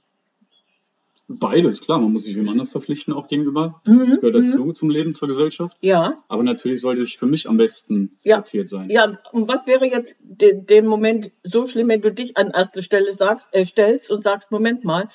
[1.30, 3.82] Beides, klar, man muss sich wem anders verpflichten, auch gegenüber.
[3.84, 5.76] Das Mhm, gehört dazu, zum Leben, zur Gesellschaft.
[5.82, 8.38] Ja, Aber natürlich sollte es für mich am besten Ja.
[8.38, 8.90] sortiert sein.
[8.90, 12.82] ja, und was wäre jetzt de den Moment so schlimm, wenn du dich an erste
[12.82, 15.10] Stelle sagst, äh, stellst und sagst, Moment mal,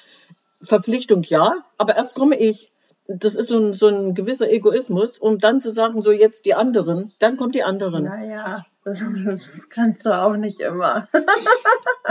[0.62, 2.70] Verpflichtung ja, aber erst komme ich.
[3.08, 6.54] Das ist so ein, so ein gewisser Egoismus, um dann zu sagen, so jetzt die
[6.54, 8.04] anderen, dann kommt die anderen.
[8.04, 11.08] Naja, das, das kannst du auch nicht immer.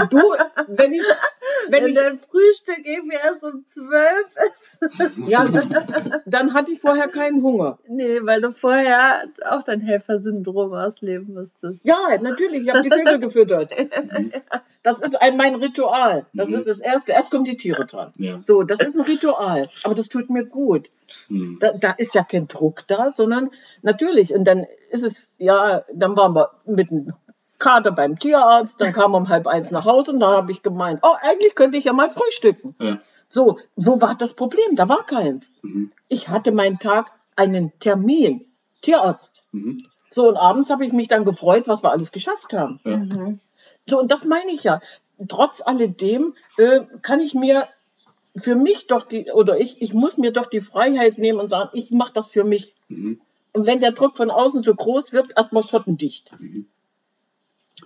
[0.09, 0.17] Du,
[0.67, 1.01] wenn ich,
[1.67, 4.77] wenn Wenn ich, dein Frühstück irgendwie erst um zwölf ist.
[5.27, 5.45] ja,
[6.25, 7.77] dann hatte ich vorher keinen Hunger.
[7.87, 11.85] Nee, weil du vorher auch dein Helfersyndrom ausleben müsstest.
[11.85, 13.71] Ja, natürlich, ich habe die Vögel gefüttert.
[14.83, 16.25] Das ist ein, mein Ritual.
[16.33, 16.55] Das Mhm.
[16.55, 17.11] ist das Erste.
[17.11, 18.13] Erst kommen die Tiere dran.
[18.17, 18.41] Ja.
[18.41, 19.69] So, das ist ein Ritual.
[19.83, 20.89] Aber das tut mir gut.
[21.27, 21.57] Hm.
[21.59, 23.51] Da, da ist ja kein Druck da, sondern
[23.81, 24.33] natürlich.
[24.33, 27.13] Und dann ist es, ja, dann waren wir mit dem
[27.61, 30.99] Kater beim Tierarzt, dann kam um halb eins nach Hause und dann habe ich gemeint,
[31.03, 32.75] oh, eigentlich könnte ich ja mal frühstücken.
[32.79, 32.97] Ja.
[33.29, 34.75] So, wo war das Problem?
[34.75, 35.51] Da war keins.
[35.61, 35.91] Mhm.
[36.09, 38.45] Ich hatte meinen Tag einen Termin,
[38.81, 39.43] Tierarzt.
[39.51, 39.85] Mhm.
[40.09, 42.81] So, und abends habe ich mich dann gefreut, was wir alles geschafft haben.
[42.83, 42.97] Ja.
[42.97, 43.39] Mhm.
[43.87, 44.81] So, und das meine ich ja.
[45.27, 47.67] Trotz alledem äh, kann ich mir
[48.35, 51.69] für mich doch die, oder ich, ich muss mir doch die Freiheit nehmen und sagen,
[51.73, 52.75] ich mache das für mich.
[52.87, 53.19] Mhm.
[53.53, 56.31] Und wenn der Druck von außen so groß wird, erstmal schottendicht.
[56.39, 56.67] Mhm.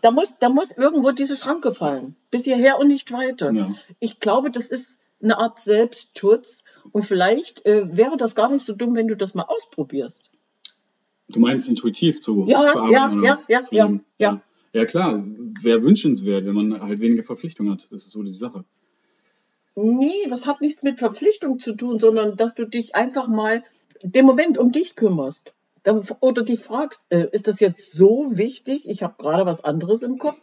[0.02, 2.16] Da muss, da muss irgendwo diese Schranke fallen.
[2.30, 3.52] Bis hierher und nicht weiter.
[3.52, 3.74] Ja.
[4.00, 6.64] Ich glaube, das ist eine Art Selbstschutz.
[6.92, 10.30] Und vielleicht äh, wäre das gar nicht so dumm, wenn du das mal ausprobierst.
[11.30, 13.24] Du meinst intuitiv zu, Ja, zu arbeiten?
[13.24, 14.42] ja, ja, ja, ja, ja.
[14.74, 15.24] Ja, klar,
[15.62, 17.84] wäre wünschenswert, wenn man halt weniger Verpflichtungen hat.
[17.92, 18.66] Das ist so die Sache.
[19.76, 23.64] Nee, das hat nichts mit Verpflichtung zu tun, sondern dass du dich einfach mal
[24.04, 25.54] den Moment um dich kümmerst.
[25.84, 28.88] Dann- Oder dich fragst, äh, ist das jetzt so wichtig?
[28.90, 30.40] Ich habe gerade was anderes im Kopf.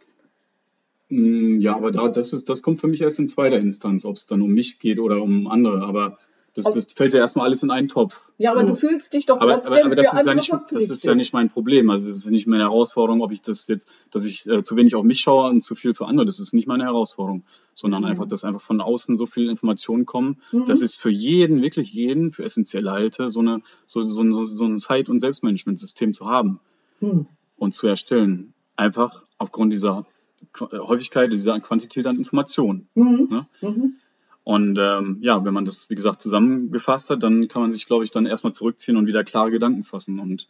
[1.09, 4.15] Mm, Ja, aber da, das, ist, das kommt für mich erst in zweiter Instanz, ob
[4.15, 5.83] es dann um mich geht oder um andere.
[5.83, 6.17] Aber
[6.55, 8.29] das, Aber- das fällt ja erstmal alles in einen Topf.
[8.37, 10.89] Ja, aber du fühlst dich doch Aber, trotzdem aber, aber das, ist ja nicht, das
[10.89, 11.89] ist ja nicht mein Problem.
[11.89, 14.95] Also das ist nicht meine Herausforderung, ob ich das jetzt, dass ich äh, zu wenig
[14.95, 16.25] auf mich schaue und zu viel für andere.
[16.25, 18.09] Das ist nicht meine Herausforderung, sondern Mhm.
[18.09, 20.37] einfach, dass einfach von außen so viele Informationen kommen.
[20.51, 20.65] Mhm.
[20.65, 24.65] Das ist für jeden, wirklich jeden, für essentielle halte, so, eine, so, so, so, so
[24.65, 26.59] ein Zeit- und Selbstmanagementsystem zu haben
[26.99, 27.25] Hm.
[27.57, 28.53] und zu erstellen.
[28.75, 30.05] Einfach aufgrund dieser
[30.59, 32.87] Häufigkeit, dieser Quantität an Informationen.
[32.95, 33.27] Mhm.
[33.61, 33.93] Ne?
[34.43, 38.03] Und ähm, ja, wenn man das, wie gesagt, zusammengefasst hat, dann kann man sich, glaube
[38.03, 40.47] ich, dann erstmal zurückziehen und wieder klare Gedanken fassen und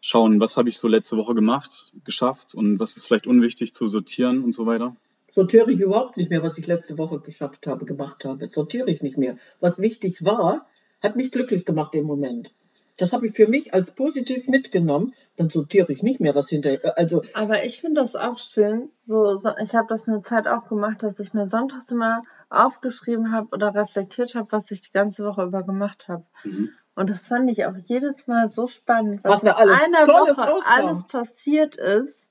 [0.00, 3.88] schauen, was habe ich so letzte Woche gemacht, geschafft und was ist vielleicht unwichtig zu
[3.88, 4.96] sortieren und so weiter.
[5.30, 8.48] Sortiere ich überhaupt nicht mehr, was ich letzte Woche geschafft habe, gemacht habe.
[8.48, 9.36] Sortiere ich nicht mehr.
[9.60, 10.66] Was wichtig war,
[11.02, 12.52] hat mich glücklich gemacht im Moment.
[12.96, 15.14] Das habe ich für mich als positiv mitgenommen.
[15.36, 16.98] Dann sortiere ich nicht mehr, was hinterher.
[16.98, 18.90] Also, Aber ich finde das auch schön.
[19.02, 23.32] So, so ich habe das eine Zeit auch gemacht, dass ich mir sonntags immer aufgeschrieben
[23.32, 26.24] habe oder reflektiert habe, was ich die ganze Woche über gemacht habe.
[26.44, 26.70] Mhm.
[26.96, 30.04] Und das fand ich auch jedes Mal so spannend, Was was, da in alles einer
[30.04, 30.70] Tolles Woche rauskam.
[30.72, 32.28] alles passiert ist.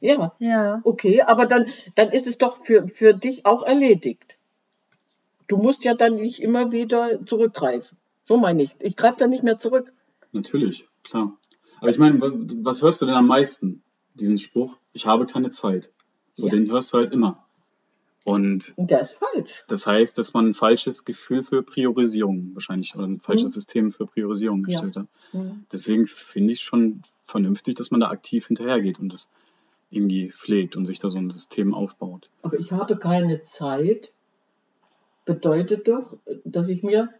[0.00, 0.80] ja, Ja.
[0.84, 4.38] okay, aber dann, dann ist es doch für, für dich auch erledigt.
[5.48, 7.98] Du musst ja dann nicht immer wieder zurückgreifen.
[8.24, 8.76] So meine ich.
[8.80, 9.92] Ich greife dann nicht mehr zurück.
[10.32, 11.36] Natürlich, klar.
[11.80, 13.82] Aber ich meine, wa- was hörst du denn am meisten?
[14.14, 15.92] Diesen Spruch, ich habe keine Zeit.
[16.32, 16.52] So, Ja.
[16.52, 17.45] den hörst du halt immer.
[18.26, 19.64] Und der ist falsch.
[19.68, 23.54] das heißt, dass man ein falsches Gefühl für Priorisierung wahrscheinlich oder ein falsches Mhm.
[23.60, 24.80] System für Priorisierung Ja.
[24.80, 25.06] gestellt hat.
[25.32, 25.64] Mhm.
[25.72, 29.28] Deswegen finde ich schon vernünftig, dass man da aktiv hinterhergeht und das
[29.90, 32.28] irgendwie pflegt und sich da so ein System aufbaut.
[32.42, 34.12] Aber ich habe keine Zeit,
[35.24, 37.10] bedeutet doch, dass ich mir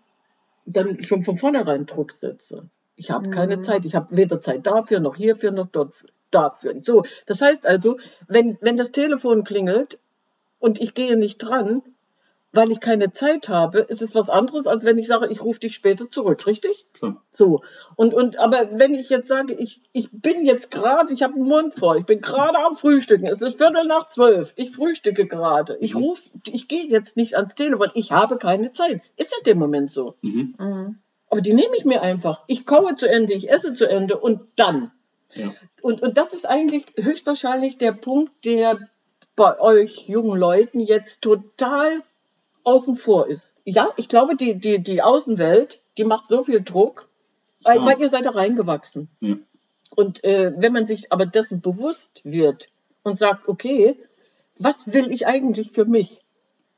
[0.64, 2.68] dann schon von vornherein Druck setze.
[2.96, 3.62] Ich habe keine Mhm.
[3.62, 3.84] Zeit.
[3.84, 5.94] Ich habe weder Zeit dafür, noch hierfür, noch dort
[6.30, 6.80] dafür.
[6.80, 10.00] So, das heißt also, wenn, wenn das Telefon klingelt
[10.66, 11.80] und ich gehe nicht dran,
[12.52, 15.60] weil ich keine Zeit habe, ist es was anderes, als wenn ich sage, ich rufe
[15.60, 16.86] dich später zurück, richtig?
[16.94, 17.22] Klar.
[17.30, 17.60] So.
[17.94, 21.44] Und, und aber wenn ich jetzt sage, ich, ich bin jetzt gerade, ich habe einen
[21.44, 25.76] Mund voll, ich bin gerade am Frühstücken, es ist Viertel nach zwölf, ich frühstücke gerade,
[25.80, 26.02] ich Mhm.
[26.02, 29.02] rufe, ich gehe jetzt nicht ans Telefon, ich habe keine Zeit.
[29.16, 30.16] Ist ja dem Moment so.
[30.22, 30.56] Mhm.
[30.58, 30.98] Mhm.
[31.30, 32.42] Aber die nehme ich mir einfach.
[32.48, 34.90] Ich kaue zu Ende, ich esse zu Ende und dann.
[35.34, 35.52] Ja.
[35.82, 38.88] Und, und das ist eigentlich höchstwahrscheinlich der Punkt, der
[39.36, 42.02] bei euch jungen Leuten jetzt total
[42.64, 43.52] außen vor ist.
[43.64, 47.08] Ja, ich glaube, die, die, die Außenwelt, die macht so viel Druck,
[47.62, 49.08] weil, weil ihr seid da reingewachsen.
[49.20, 49.36] Ja.
[49.94, 52.70] Und äh, wenn man sich aber dessen bewusst wird
[53.02, 53.96] und sagt, okay,
[54.58, 56.22] was will ich eigentlich für mich?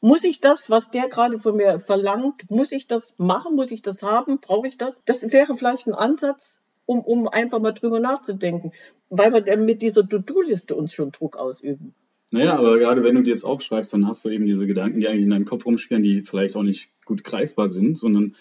[0.01, 3.57] Muss ich das, was der gerade von mir verlangt, muss ich das machen?
[3.57, 4.39] Muss ich das haben?
[4.41, 5.03] Brauche ich das?
[5.07, 8.73] Das wäre vielleicht ein Ansatz, um, um einfach mal drüber nachzudenken,
[9.11, 11.95] weil wir dann mit dieser To-Do-Liste uns schon Druck ausüben.
[12.31, 15.09] Naja, aber gerade wenn du dir das aufschreibst, dann hast du eben diese Gedanken, die
[15.09, 18.35] eigentlich in deinem Kopf rumschwirren, die vielleicht auch nicht gut greifbar sind, sondern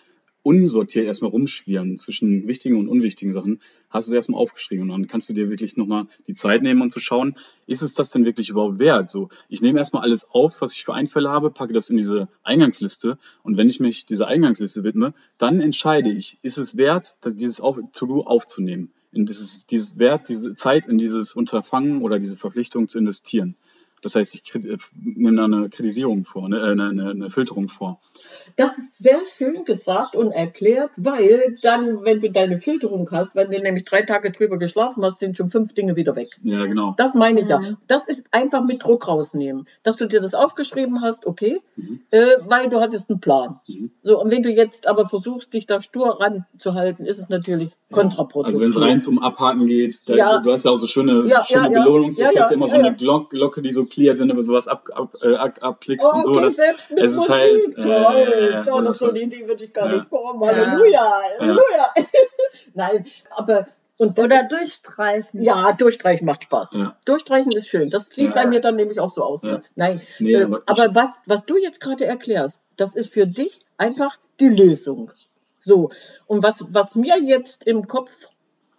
[0.47, 5.07] unsortiert erstmal rumschwirren zwischen wichtigen und unwichtigen Sachen, hast du es erstmal aufgeschrieben und dann
[5.07, 8.23] kannst du dir wirklich nochmal die Zeit nehmen und zu schauen, ist es das denn
[8.23, 9.09] wirklich überhaupt wert?
[9.09, 12.29] So, ich nehme erstmal alles auf, was ich für Einfälle habe, packe das in diese
[12.43, 17.57] Eingangsliste und wenn ich mich dieser Eingangsliste widme, dann entscheide ich, ist es wert, dieses
[17.57, 22.99] To-Do aufzunehmen, in dieses, dieses Wert, diese Zeit in dieses Unterfangen oder diese Verpflichtung zu
[22.99, 23.55] investieren.
[24.03, 27.67] Das heißt, ich äh, nehme da eine Kritisierung vor, ne, äh, eine, eine, eine Filterung
[27.67, 27.99] vor.
[28.55, 33.49] Das ist sehr schön gesagt und erklärt, weil dann, wenn du deine Filterung hast, wenn
[33.51, 36.37] du nämlich drei Tage drüber geschlafen hast, sind schon fünf Dinge wieder weg.
[36.43, 36.93] Ja, genau.
[36.97, 37.59] Das meine ich ja.
[37.59, 37.77] Mhm.
[37.87, 39.67] Das ist einfach mit Druck rausnehmen.
[39.83, 42.01] Dass du dir das aufgeschrieben hast, okay, Mhm.
[42.11, 43.59] äh, weil du hattest einen Plan.
[43.67, 43.91] Mhm.
[44.03, 48.47] So, und wenn du jetzt aber versuchst, dich da stur ranzuhalten, ist es natürlich kontraproduktiv.
[48.47, 50.39] Also wenn es rein zum Abhaken geht, da, Ja.
[50.39, 51.83] du hast ja auch so schöne, Ja, schöne ja, ja.
[51.83, 52.95] Belohnungseffekte, Ja, ja, immer so ja, eine ja.
[52.95, 56.21] Glock, Glocke, die so klärt, wenn du sowas ab, ab, äh, ab, abklickst Oh, und
[56.23, 56.31] so.
[56.31, 57.35] okay, Das, selbst mit es ist Musik.
[57.35, 59.95] halt, Toll, äh, ja, toll, das auf so eine ist- Idee würde ich gar ja.
[59.95, 60.41] nicht kommen.
[60.41, 60.47] Ja.
[60.47, 61.93] Halleluja, Halleluja.
[62.73, 65.41] Nein, aber Oder ist, durchstreichen.
[65.41, 66.73] ja, durchstreichen macht Spaß.
[66.73, 66.97] Ja.
[67.05, 67.89] Durchstreichen ist schön.
[67.89, 68.33] Das sieht Ja.
[68.35, 69.43] bei mir dann nämlich auch so aus.
[69.43, 69.53] Ja.
[69.53, 69.61] Ne?
[69.75, 73.65] Nein, Nee, äh, aber aber was, was du jetzt gerade erklärst, das ist für dich
[73.77, 75.11] einfach die Lösung.
[75.59, 75.89] So,
[76.27, 78.11] und was, was mir jetzt im Kopf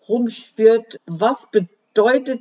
[0.08, 1.74] rumschwirrt, was bedeutet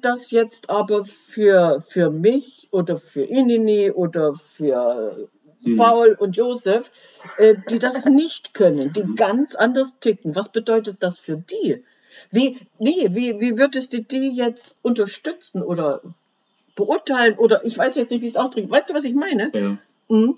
[0.02, 5.30] das jetzt aber für, für mich oder für Inini oder für
[5.68, 5.76] Mhm.
[5.76, 6.92] Paul und Josef,
[7.38, 10.36] äh, die das nicht können, die ganz anders ticken.
[10.36, 11.84] Was bedeutet das für die?
[12.32, 16.02] Wie, nee, wie, wie würdest du die jetzt unterstützen oder
[16.76, 18.70] beurteilen oder ich weiß jetzt nicht, wie ich es ausdrücke.
[18.70, 19.52] Weißt du, was ich meine?
[19.54, 19.78] ja.
[20.10, 20.38] Mhm.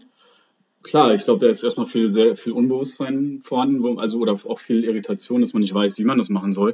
[0.82, 4.86] Klar, ich glaube, da ist erstmal viel, sehr viel Unbewusstsein vorhanden, also oder auch viel
[4.86, 6.74] Irritation, dass man nicht weiß, wie man das machen soll.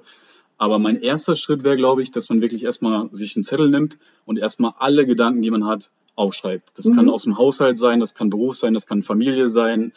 [0.57, 3.97] Aber mein erster Schritt wäre, glaube ich, dass man wirklich erstmal sich einen Zettel nimmt
[4.25, 6.77] und erstmal alle Gedanken, die man hat, aufschreibt.
[6.77, 7.11] Das kann Mhm.
[7.11, 9.91] aus dem Haushalt sein, das kann Beruf sein, das kann Familie sein,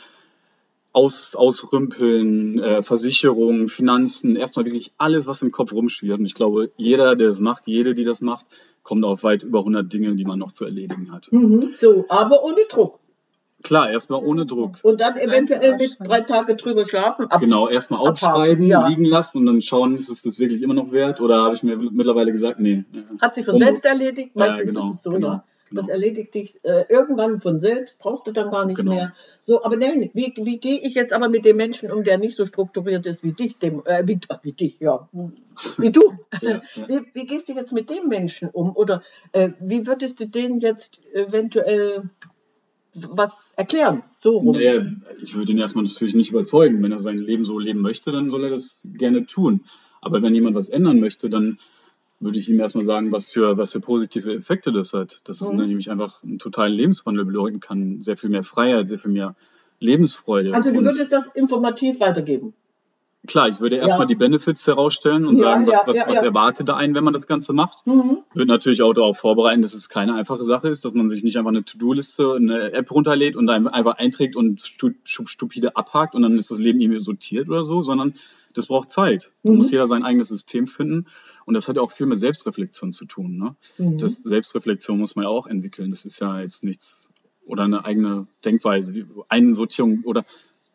[0.92, 6.18] aus, ausrümpeln, äh, Versicherung, Finanzen, erstmal wirklich alles, was im Kopf rumschwirrt.
[6.18, 8.46] Und ich glaube, jeder, der das macht, jede, die das macht,
[8.82, 11.30] kommt auf weit über 100 Dinge, die man noch zu erledigen hat.
[11.30, 11.74] Mhm.
[11.78, 12.98] So, aber ohne Druck.
[13.62, 14.78] Klar, erstmal ohne Druck.
[14.82, 17.26] Und dann eventuell mit drei Tage drüber schlafen.
[17.30, 18.86] Ab Genau, erstmal aufschreiben, ja.
[18.86, 21.62] liegen lassen und dann schauen, ist es das wirklich immer noch wert oder habe ich
[21.64, 22.84] mir mittlerweile gesagt, nee.
[23.20, 24.30] Hat sich von Unbe- selbst erledigt.
[24.34, 25.32] Ja, Meistens genau, ist es so, genau, ja.
[25.68, 25.80] genau.
[25.80, 28.92] Das erledigt dich äh, irgendwann von selbst, brauchst du dann gar nicht Genau.
[28.94, 29.12] mehr.
[29.42, 32.36] So, aber nein, wie, wie gehe ich jetzt aber mit dem Menschen um, der nicht
[32.36, 35.08] so strukturiert ist wie dich, dem, äh, wie, äh, wie dich, ja,
[35.78, 36.12] wie du?
[36.42, 36.62] Ja, ja.
[36.88, 38.76] Wie, wie gehst du jetzt mit dem Menschen um?
[38.76, 42.04] Oder äh, wie würdest du den jetzt eventuell
[42.94, 44.02] was erklären?
[44.14, 44.54] So rum.
[44.54, 44.84] Naja,
[45.22, 46.82] ich würde ihn erstmal natürlich nicht überzeugen.
[46.82, 49.60] Wenn er sein Leben so leben möchte, dann soll er das gerne tun.
[50.00, 51.58] Aber wenn jemand was ändern möchte, dann
[52.20, 55.20] würde ich ihm erstmal sagen, was für, was für positive Effekte das hat.
[55.24, 55.66] Dass es Mhm.
[55.66, 58.02] nämlich einfach einen totalen Lebenswandel bedeuten kann.
[58.02, 59.36] Sehr viel mehr Freiheit, sehr viel mehr
[59.80, 60.54] Lebensfreude.
[60.54, 62.54] Also du würdest das informativ weitergeben.
[63.28, 64.06] Klar, ich würde erstmal Ja.
[64.06, 66.22] die Benefits herausstellen und Ja, sagen, was, ja, was, ja, was ja.
[66.22, 67.86] erwartet da einen, wenn man das Ganze macht.
[67.86, 68.18] Mhm.
[68.32, 71.36] Würde natürlich auch darauf vorbereiten, dass es keine einfache Sache ist, dass man sich nicht
[71.36, 76.14] einfach eine To-Do-Liste, eine App runterlädt und dann einfach einträgt und stu stu- stupide abhakt
[76.16, 78.14] und dann ist das Leben irgendwie sortiert oder so, sondern
[78.54, 79.30] das braucht Zeit.
[79.44, 79.56] Da Mhm.
[79.58, 81.06] muss jeder sein eigenes System finden
[81.44, 83.36] und das hat auch viel mit Selbstreflexion zu tun.
[83.36, 83.54] Ne?
[83.76, 83.98] Mhm.
[83.98, 85.90] Das Selbstreflexion muss man ja auch entwickeln.
[85.90, 87.10] Das ist ja jetzt nichts
[87.46, 90.24] oder eine eigene Denkweise, wie Einsortierung oder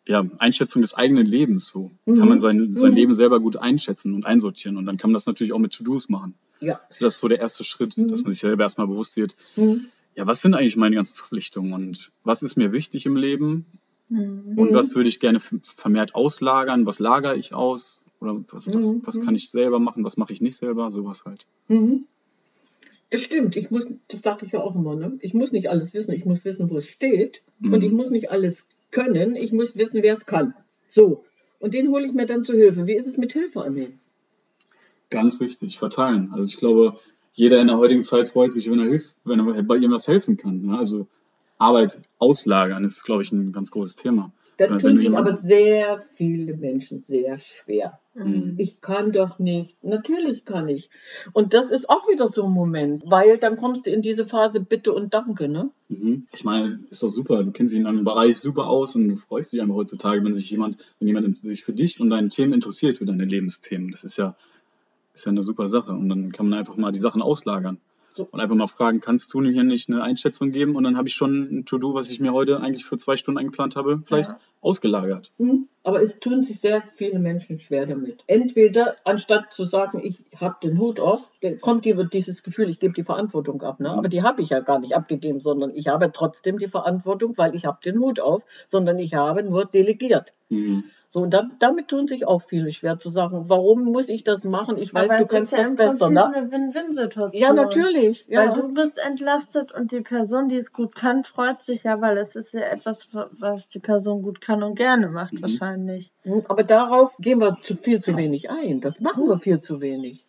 [0.05, 1.67] ja, Einschätzung des eigenen Lebens.
[1.69, 2.17] So Mhm.
[2.17, 2.97] kann man sein, sein Mhm.
[2.97, 6.09] Leben selber gut einschätzen und einsortieren und dann kann man das natürlich auch mit To-Dos
[6.09, 6.33] machen.
[6.59, 6.81] Ja.
[6.89, 8.09] Also das ist so der erste Schritt, Mhm.
[8.09, 9.85] dass man sich selber erstmal bewusst wird, Mhm.
[10.15, 13.65] ja, was sind eigentlich meine ganzen Verpflichtungen und was ist mir wichtig im Leben
[14.09, 14.53] Mhm.
[14.57, 19.01] und was würde ich gerne vermehrt auslagern, was lagere ich aus oder was, was, Mhm.
[19.05, 21.45] was kann ich selber machen, was mache ich nicht selber, sowas halt.
[21.69, 22.05] Mhm.
[23.09, 25.17] Das stimmt, ich muss, das sage ich ja auch immer, ne?
[25.21, 27.43] Ich muss nicht alles wissen, ich muss wissen, wo es steht.
[27.59, 27.73] Mhm.
[27.73, 30.53] Und ich muss nicht alles können, ich muss wissen, wer es kann.
[30.89, 31.25] So.
[31.59, 32.87] Und den hole ich mir dann zu Hilfe.
[32.87, 33.99] Wie ist es mit Hilfe annehmen?
[35.09, 36.31] Ganz wichtig, verteilen.
[36.33, 36.97] Also ich glaube,
[37.33, 40.37] jeder in der heutigen Zeit freut sich, wenn er hilft, wenn er bei irgendwas helfen
[40.37, 40.61] kann.
[40.61, 40.77] Ne?
[40.77, 41.07] Also
[41.57, 44.31] Arbeit auslagern ist, glaube ich, ein ganz großes Thema.
[44.57, 47.99] Da wenn tun sich aber sehr viele Menschen sehr schwer.
[48.13, 48.53] Mhm.
[48.57, 49.83] Ich kann doch nicht.
[49.83, 50.89] Natürlich kann ich.
[51.33, 54.59] Und das ist auch wieder so ein Moment, weil dann kommst du in diese Phase
[54.59, 55.71] Bitte und Danke, ne?
[55.89, 56.27] Mhm.
[56.31, 57.43] Ich meine, ist doch super.
[57.43, 60.33] Du kennst dich in einem Bereich super aus und du freust dich einfach heutzutage, wenn
[60.33, 63.89] sich jemand, wenn jemand sich für dich und deine Themen interessiert, für deine Lebensthemen.
[63.89, 64.35] Das ist ja,
[65.15, 65.93] ist ja eine super Sache.
[65.93, 67.79] Und dann kann man einfach mal die Sachen auslagern.
[68.19, 70.75] Und einfach mal fragen, kannst du mir hier nicht eine Einschätzung geben?
[70.75, 73.39] Und dann habe ich schon ein To-Do, was ich mir heute eigentlich für zwei Stunden
[73.39, 74.39] eingeplant habe, vielleicht Ja.
[74.61, 75.31] ausgelagert.
[75.39, 78.23] Hm, Aber es tun sich sehr viele Menschen schwer damit.
[78.27, 82.79] Entweder, anstatt zu sagen, ich habe den Hut auf, dann kommt dir dieses Gefühl, ich
[82.79, 83.81] gebe die Verantwortung ab.
[83.81, 83.89] Ne?
[83.89, 87.53] Aber die habe ich ja gar nicht abgegeben, sondern ich habe trotzdem die Verantwortung, weil
[87.55, 90.33] ich habe den Hut auf, sondern ich habe nur delegiert.
[90.49, 90.85] Mhm.
[91.13, 94.45] So, und da, damit tun sich auch viele schwer zu sagen, warum muss ich das
[94.45, 94.79] machen?
[94.79, 96.05] Ich weiß, Aber du kannst ist ja das im besser.
[96.07, 96.35] Prinzip Ne?
[96.35, 97.39] eine Win-Win-Situation.
[97.39, 98.25] Ja, natürlich.
[98.29, 98.53] Weil Ja.
[98.53, 102.35] du bist entlastet und die Person, die es gut kann, freut sich ja, weil es
[102.35, 105.41] ist ja etwas, was die Person gut kann und gerne macht, Mhm.
[105.43, 106.11] wahrscheinlich.
[106.23, 108.81] Hm, Aber darauf gehen wir zu viel zu wenig ein.
[108.81, 110.25] Das machen wir viel zu wenig.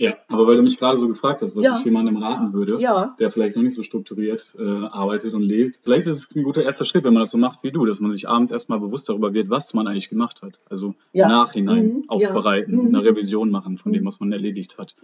[0.00, 1.76] Ja, aber weil du mich gerade so gefragt hast, was Ja.
[1.78, 3.14] ich jemandem raten würde, Ja.
[3.20, 6.62] der vielleicht noch nicht so strukturiert äh, arbeitet und lebt, vielleicht ist es ein guter
[6.62, 9.10] erster Schritt, wenn man das so macht wie du, dass man sich abends erstmal bewusst
[9.10, 10.58] darüber wird, was man eigentlich gemacht hat.
[10.70, 11.26] Also Ja.
[11.26, 12.94] im Nachhinein Mhm, aufbereiten, Mhm.
[12.94, 14.94] eine Revision machen von dem, was man erledigt hat.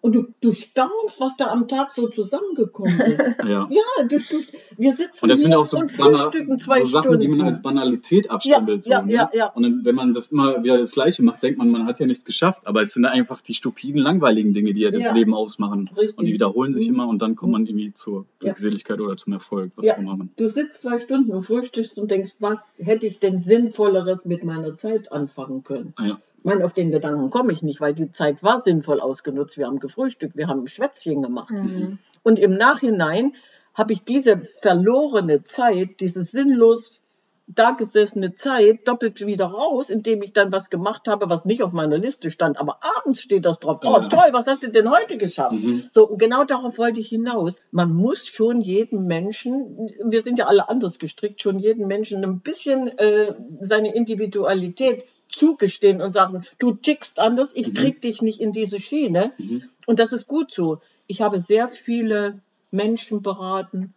[0.00, 3.20] Und du, du staunst, was da am Tag so zusammengekommen ist.
[3.46, 3.68] Ja.
[3.70, 4.40] Ja, du, du,
[4.76, 8.86] wir sitzen Und das sind auch so, zwei so Sachen, die man als Banalität abstempelt.
[8.86, 9.30] Ja, so, ja, ne?
[9.32, 9.46] ja.
[9.48, 12.06] Und dann, wenn man das immer wieder das Gleiche macht, denkt man, man hat ja
[12.06, 12.66] nichts geschafft.
[12.66, 15.12] Aber es sind einfach die stupiden, langweiligen Dinge, die ja das.
[15.12, 15.90] Leben ausmachen.
[15.96, 16.18] Richtig.
[16.18, 16.94] Und die wiederholen sich Mhm.
[16.94, 18.26] immer und dann kommt man irgendwie zur.
[18.38, 19.96] Glückseligkeit oder zum Erfolg, was Ja.
[19.98, 20.30] man.
[20.36, 24.76] Du sitzt zwei Stunden und frühstückst und denkst, was hätte ich denn Sinnvolleres mit meiner
[24.76, 25.94] Zeit anfangen können?
[25.98, 26.20] Ja.
[26.46, 29.58] Ich meine, auf den Gedanken komme ich nicht, weil die Zeit war sinnvoll ausgenutzt.
[29.58, 31.50] Wir haben gefrühstückt, wir haben ein Schwätzchen gemacht.
[31.50, 31.98] Mhm.
[32.22, 33.34] Und im Nachhinein
[33.74, 37.02] habe ich diese verlorene Zeit, diese sinnlos
[37.48, 41.98] dagesessene Zeit doppelt wieder raus, indem ich dann was gemacht habe, was nicht auf meiner
[41.98, 42.60] Liste stand.
[42.60, 43.80] Aber abends steht das drauf.
[43.82, 45.60] Oh, toll, was hast du denn heute geschafft?
[45.60, 45.82] Mhm.
[45.90, 47.60] So, genau darauf wollte ich hinaus.
[47.72, 52.38] Man muss schon jedem Menschen, wir sind ja alle anders gestrickt, schon jedem Menschen ein
[52.38, 57.74] bisschen äh, seine Individualität zugestehen und sagen, du tickst anders, ich Mhm.
[57.74, 59.32] krieg dich nicht in diese Schiene.
[59.38, 59.64] Mhm.
[59.86, 60.80] Und das ist gut so.
[61.06, 63.94] Ich habe sehr viele Menschen beraten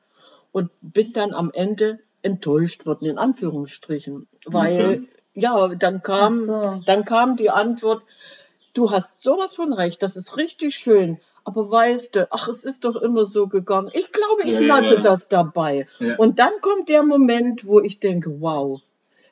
[0.52, 4.28] und bin dann am Ende enttäuscht worden, in Anführungsstrichen.
[4.46, 5.08] Weil, Inwiefern?
[5.36, 6.82] ja, dann kam, so.
[6.86, 8.04] dann kam die Antwort,
[8.74, 11.20] du hast sowas von recht, das ist richtig schön.
[11.46, 13.90] Aber weißt du, ach, es ist doch immer so gegangen.
[13.94, 15.02] Ich glaube, ich ja, lasse ja.
[15.02, 15.88] das dabei.
[16.00, 16.16] Ja.
[16.18, 18.82] Und dann kommt der Moment, wo ich denke, wow,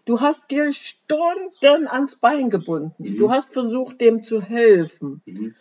[0.07, 2.93] du hast dir Stunden ans Bein gebunden.
[2.97, 3.17] Mhm.
[3.17, 5.21] Du hast versucht, dem zu helfen.
[5.25, 5.53] Mhm.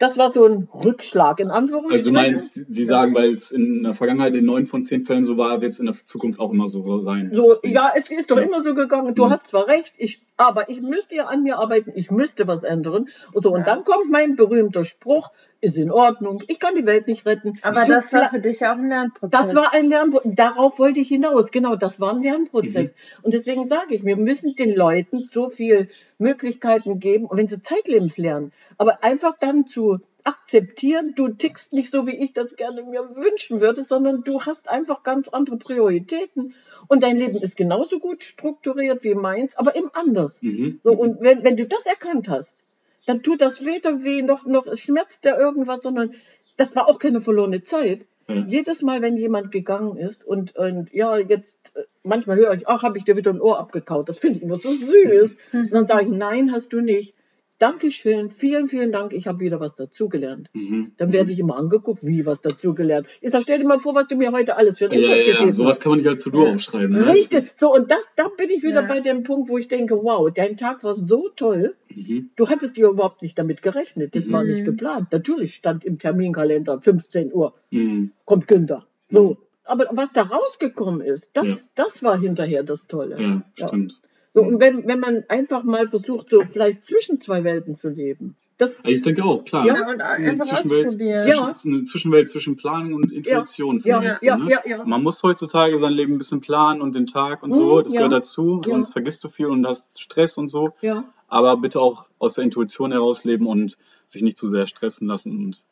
[0.00, 2.06] Das war so ein Rückschlag, in Also Anführungsstrichen.
[2.06, 5.36] du meinst, Sie sagen, weil es in der Vergangenheit in neun von zehn Fällen so
[5.36, 7.30] war, wird es in der Zukunft auch immer so sein.
[7.34, 8.42] So, Deswegen- ja, es ist doch Ja.
[8.44, 9.14] immer so gegangen.
[9.16, 9.30] Du Mhm.
[9.30, 13.08] hast zwar recht, ich, aber ich müsste ja an mir arbeiten, ich müsste was ändern.
[13.32, 13.64] Und, so, und Ja.
[13.66, 17.58] dann kommt mein berühmter Spruch, ist in Ordnung, ich kann die Welt nicht retten.
[17.62, 19.30] Aber Du das war für dich auch ein Lernprozess.
[19.40, 20.32] das war ein Lernprozess.
[20.36, 21.50] Darauf wollte ich hinaus.
[21.50, 22.94] Genau, das war ein Lernprozess.
[22.94, 23.24] Mhm.
[23.24, 28.18] Und deswegen sage ich, wir müssen den Leuten so viel Möglichkeiten geben, wenn sie zeitlebens
[28.18, 28.52] lernen.
[28.76, 33.60] Aber einfach dann zu akzeptieren, du tickst nicht so, wie ich das gerne mir wünschen
[33.60, 36.54] würde, sondern du hast einfach ganz andere Prioritäten.
[36.86, 40.42] Und dein Leben ist genauso gut strukturiert wie meins, aber eben anders.
[40.42, 40.80] Mhm.
[40.84, 42.62] So, und wenn, wenn du das erkannt hast,
[43.06, 46.14] dann tut das weder weh noch, noch schmerzt dir irgendwas, sondern
[46.56, 48.06] das war auch keine verlorene Zeit.
[48.28, 48.44] Ja.
[48.46, 52.82] Jedes Mal, wenn jemand gegangen ist und, und ja, jetzt, äh, manchmal höre ich, ach,
[52.82, 54.10] habe ich dir wieder ein Ohr abgekaut.
[54.10, 55.38] Das finde ich immer so süß.
[55.52, 57.14] Und dann sage ich, nein, hast du nicht.
[57.58, 60.48] Dankeschön, vielen, vielen Dank, ich habe wieder was dazugelernt.
[60.52, 60.92] Mhm.
[60.96, 63.08] Dann werde ich immer angeguckt, wie was dazugelernt.
[63.20, 65.44] Ich sage, stell dir mal vor, was du mir heute alles für ein Ja, ja,
[65.44, 66.54] ja, sowas kann man nicht als To-Do Ja.
[66.54, 66.90] aufschreiben.
[66.96, 67.08] Ne?
[67.08, 67.50] Richtig.
[67.56, 68.86] So, und das, da bin ich wieder Ja.
[68.86, 71.74] bei dem Punkt, wo ich denke, wow, dein Tag war so toll.
[71.92, 72.30] Mhm.
[72.36, 74.14] Du hattest dir überhaupt nicht damit gerechnet.
[74.14, 74.50] Das war Mhm.
[74.50, 75.08] nicht geplant.
[75.10, 78.12] Natürlich stand im Terminkalender 15 Uhr, Mhm.
[78.24, 78.86] kommt Günther.
[79.08, 79.36] So.
[79.64, 81.56] Aber was da rausgekommen ist, das, Ja.
[81.74, 83.20] das war hinterher das Tolle.
[83.20, 83.68] Ja, Ja.
[83.68, 84.00] stimmt.
[84.38, 88.36] So, und wenn, wenn man einfach mal versucht, so vielleicht zwischen zwei Welten zu leben.
[88.56, 89.64] Das, ich denke auch, klar.
[89.66, 91.52] Ja, und eine, Zwischenwelt, zwischen, Ja.
[91.64, 93.80] eine Zwischenwelt zwischen Planung und Intuition.
[93.84, 94.50] ja, ja, so, ne?
[94.50, 94.84] ja, ja.
[94.84, 97.92] Man muss heutzutage sein Leben ein bisschen planen und den Tag und so, Mhm, das
[97.92, 98.00] ja.
[98.00, 98.72] gehört dazu, Ja.
[98.72, 100.70] sonst vergisst du viel und hast Stress und so.
[100.80, 101.04] ja.
[101.28, 105.62] aber bitte auch aus der Intuition herausleben und sich nicht zu sehr stressen lassen und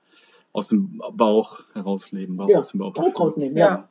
[0.52, 2.36] aus dem Bauch herausleben.
[2.36, 2.94] Bauch Ja, aus dem Bauch.
[2.94, 3.88] Druck rausnehmen, ja.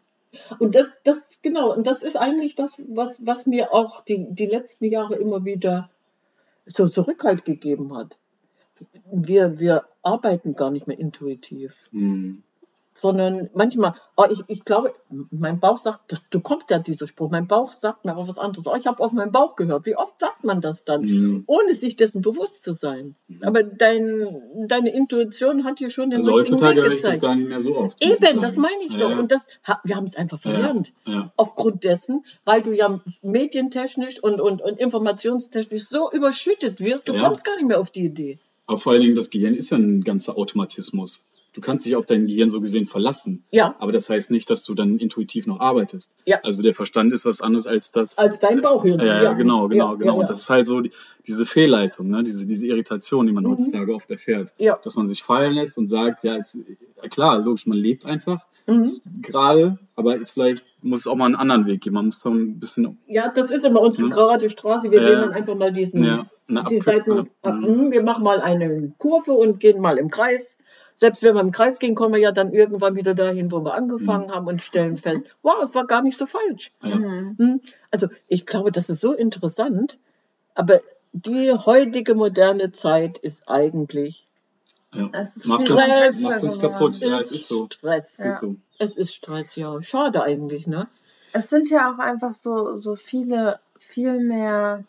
[0.59, 4.45] Und das, das, genau, und das ist eigentlich das, was, was mir auch die, die
[4.45, 5.89] letzten Jahre immer wieder
[6.65, 8.17] so Zurückhalt gegeben hat.
[9.11, 12.43] Wir, wir arbeiten gar nicht mehr intuitiv, Hm.
[12.97, 14.93] Sondern manchmal, oh, ich, ich glaube,
[15.29, 18.37] mein Bauch sagt, das, du kommst ja dieser Spruch, mein Bauch sagt mir auch was
[18.37, 18.65] anderes.
[18.67, 19.85] Oh, ich habe auf meinen Bauch gehört.
[19.85, 21.43] Wie oft sagt man das dann, Mhm.
[21.45, 23.15] ohne sich dessen bewusst zu sein?
[23.41, 27.11] Aber dein, deine Intuition hat dir schon den Also richtigen heutzutage Weg höre ich das
[27.11, 27.21] gezeigt.
[27.23, 28.01] gar nicht mehr so oft.
[28.03, 29.09] Eben, das meine ich Ja, doch.
[29.11, 29.19] ja.
[29.19, 29.45] Und das,
[29.83, 30.93] wir haben es einfach verlernt.
[31.05, 31.33] ja.
[31.35, 37.43] Aufgrund dessen, weil du ja medientechnisch und, und, und informationstechnisch so überschüttet wirst, du kommst
[37.45, 38.39] gar nicht mehr auf die Idee.
[38.67, 41.25] Aber vor allen Dingen, das Gehirn ist ja ein ganzer Automatismus.
[41.55, 43.45] Du kannst dich auf dein Gehirn so gesehen verlassen.
[43.49, 43.75] Ja.
[43.79, 46.13] Aber das heißt nicht, dass du dann intuitiv noch arbeitest.
[46.25, 46.39] Ja.
[46.43, 48.17] Also der Verstand ist was anderes als das.
[48.17, 48.99] Als dein Bauchhirn.
[48.99, 50.05] ja, ja, genau, genau, Ja, genau.
[50.05, 50.27] ja, Und ja.
[50.27, 50.91] das ist halt so die,
[51.25, 52.23] diese Fehlleitung, ne?
[52.23, 53.51] diese, diese Irritation, die man Mhm.
[53.51, 54.53] heutzutage oft erfährt.
[54.57, 54.77] Ja.
[54.83, 56.57] Dass man sich fallen lässt und sagt, ja, ist,
[57.09, 58.45] klar, logisch, man lebt einfach.
[58.67, 58.89] Mhm.
[59.21, 61.93] Gerade, aber vielleicht muss es auch mal einen anderen Weg gehen.
[61.93, 62.97] Man muss da ein bisschen.
[63.07, 64.09] Ja, das ist immer unsere Hm.
[64.11, 64.89] gerade Straße.
[64.91, 65.07] Wir Ja.
[65.09, 66.19] gehen dann einfach mal diesen, Ja,
[66.69, 67.27] die Seiten ab.
[67.45, 67.65] Mhm.
[67.65, 70.57] Hm, Wir machen mal eine Kurve und gehen mal im Kreis.
[70.95, 73.73] Selbst wenn wir im Kreis gehen, kommen wir ja dann irgendwann wieder dahin, wo wir
[73.75, 76.71] angefangen haben und stellen fest, wow, es war gar nicht so falsch.
[76.83, 76.95] Ja.
[76.95, 77.35] Mhm.
[77.37, 79.99] Hm, Also ich glaube, das ist so interessant,
[80.55, 80.79] aber
[81.13, 84.27] die heutige moderne Zeit ist eigentlich
[84.93, 85.09] Ja.
[85.13, 86.97] Es ist Macht viel uns, Stress macht uns kaputt.
[86.99, 87.67] Ja, es ist so.
[87.71, 88.13] Stress.
[88.17, 88.55] Es ist so.
[88.79, 89.81] Es ist Stress, ja.
[89.81, 90.87] Schade eigentlich, ne?
[91.33, 94.85] Es sind ja auch einfach so, so viele, viel mehr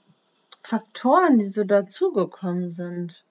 [0.63, 3.25] Faktoren, die so dazugekommen sind.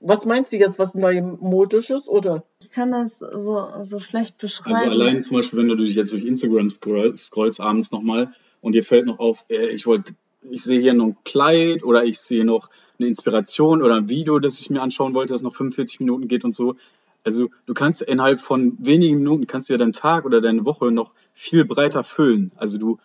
[0.00, 2.44] Was meinst du jetzt, was Neumodisches oder?
[2.60, 4.76] Ich kann das so, so schlecht beschreiben.
[4.76, 8.72] Also allein zum Beispiel, wenn du dich jetzt durch Instagram scroll, scrollst abends nochmal und
[8.72, 10.14] dir fällt noch auf, äh, ich wollte,
[10.50, 14.38] ich sehe hier noch ein Kleid oder ich sehe noch eine Inspiration oder ein Video,
[14.38, 16.76] das ich mir anschauen wollte, das noch 45 Minuten geht und so.
[17.24, 20.90] Also du kannst innerhalb von wenigen Minuten kannst du ja deinen Tag oder deine Woche
[20.90, 22.52] noch viel breiter füllen.
[22.56, 22.98] Also du,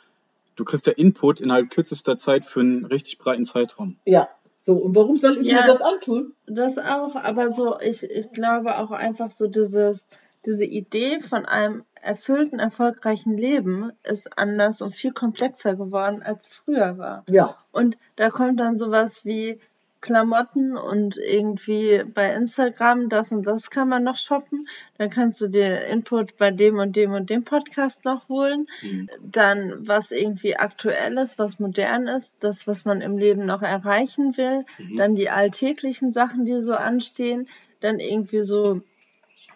[0.55, 3.97] du kriegst ja Input innerhalb kürzester Zeit für einen richtig breiten Zeitraum.
[4.05, 4.29] Ja.
[4.65, 5.61] So, und warum soll ich Ja.
[5.61, 6.33] mir das antun?
[6.47, 10.07] Das auch, aber so, ich, ich glaube auch einfach so dieses,
[10.45, 16.55] diese Idee von einem erfüllten, erfolgreichen Leben ist anders und viel komplexer geworden, als es
[16.55, 17.23] früher war.
[17.29, 17.57] Ja.
[17.71, 19.59] Und da kommt dann sowas wie
[20.03, 24.67] Klamotten und irgendwie bei Instagram das und das kann man noch shoppen.
[24.97, 28.67] Dann kannst du dir Input bei dem und dem und dem Podcast noch holen.
[28.81, 29.09] Mhm.
[29.21, 34.35] Dann was irgendwie aktuell ist, was modern ist, das, was man im Leben noch erreichen
[34.35, 34.65] will.
[34.77, 34.97] Mhm.
[34.97, 37.47] Dann die alltäglichen Sachen, die so anstehen.
[37.79, 38.81] Dann irgendwie so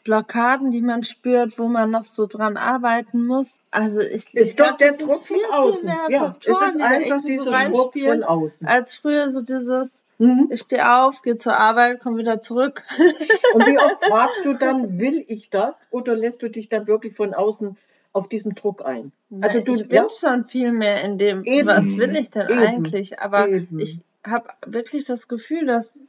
[0.07, 3.59] Blockaden, die man spürt, wo man noch so dran arbeiten muss.
[3.71, 5.89] Also ich, ich Ist doch glaub, der Druck von außen.
[6.09, 8.67] Ja, es Faktoren, ist die da einfach so dieser Druck von außen.
[8.67, 10.47] als früher so dieses, Mhm.
[10.49, 12.83] ich stehe auf, gehe zur Arbeit, komme wieder zurück.
[13.53, 15.87] Und wie oft fragst du dann, will ich das?
[15.91, 17.77] Oder lässt du dich dann wirklich von außen
[18.13, 19.11] auf diesen Druck ein?
[19.41, 21.67] Also du, ich bin ja, schon viel mehr in dem, Eben.
[21.67, 22.59] was will ich denn Eben.
[22.59, 23.19] eigentlich?
[23.19, 23.77] Aber Eben.
[23.79, 25.99] ich habe wirklich das Gefühl, dass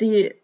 [0.00, 0.34] die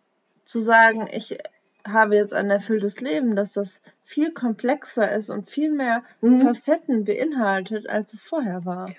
[0.45, 1.38] zu sagen, ich
[1.87, 6.41] habe jetzt ein erfülltes Leben, dass das viel komplexer ist und viel mehr Mhm.
[6.41, 8.91] Facetten beinhaltet, als es vorher war.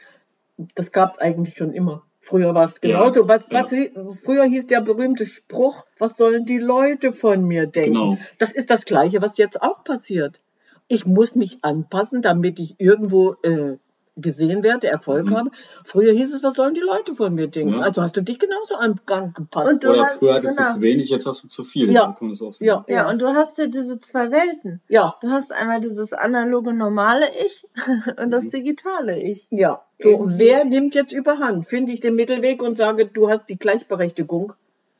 [0.75, 2.03] das gab es eigentlich schon immer.
[2.19, 3.27] Früher war es Ja, genauso.
[3.29, 3.63] was, ja.
[3.63, 3.93] was, hi-
[4.25, 7.93] Früher hieß der berühmte Spruch, was sollen die Leute von mir denken?
[7.93, 8.17] Genau.
[8.39, 10.41] Das ist das Gleiche, was jetzt auch passiert.
[10.89, 13.77] Ich muss mich anpassen, damit ich irgendwo äh,
[14.21, 15.35] gesehen werde, Erfolg Mhm.
[15.37, 15.51] habe.
[15.83, 17.73] Früher hieß es, was sollen die Leute von mir denken?
[17.73, 17.79] Ja.
[17.81, 19.71] Also hast du dich genauso angepasst.
[19.73, 20.69] Und du Oder hast- früher hattest genau.
[20.69, 21.91] du zu wenig, jetzt hast du zu viel.
[21.91, 22.15] Ja.
[22.59, 22.85] Ja.
[22.87, 24.81] Ja, und du hast ja diese zwei Welten.
[24.87, 27.65] ja, Du hast einmal dieses analoge normale Ich
[28.17, 28.49] und das Mhm.
[28.49, 29.47] digitale Ich.
[29.51, 29.83] ja.
[30.01, 31.67] So, wer nimmt jetzt überhand?
[31.67, 34.53] Finde ich den Mittelweg und sage, du hast die Gleichberechtigung.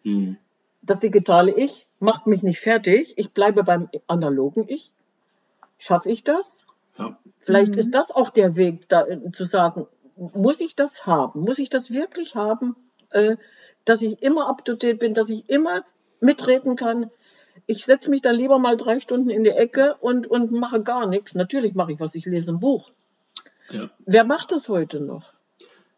[0.03, 0.37] Mhm.
[0.81, 3.13] Das digitale Ich macht mich nicht fertig.
[3.17, 4.91] Ich bleibe beim analogen Ich.
[5.77, 6.58] Schaffe ich das?
[6.99, 7.17] Ja.
[7.39, 7.79] Vielleicht Mhm.
[7.79, 11.41] ist das auch der Weg, da, äh, zu sagen, muss ich das haben?
[11.41, 12.75] Muss ich das wirklich haben,
[13.11, 13.37] äh,
[13.85, 15.83] dass ich immer up to date bin, dass ich immer
[16.19, 17.09] mitreden kann?
[17.65, 21.07] Ich setze mich dann lieber mal drei Stunden in die Ecke und, und mache gar
[21.07, 21.35] nichts.
[21.35, 22.91] Natürlich mache ich was, ich lese ein Buch.
[23.71, 23.89] Ja.
[24.05, 25.33] Wer macht das heute noch?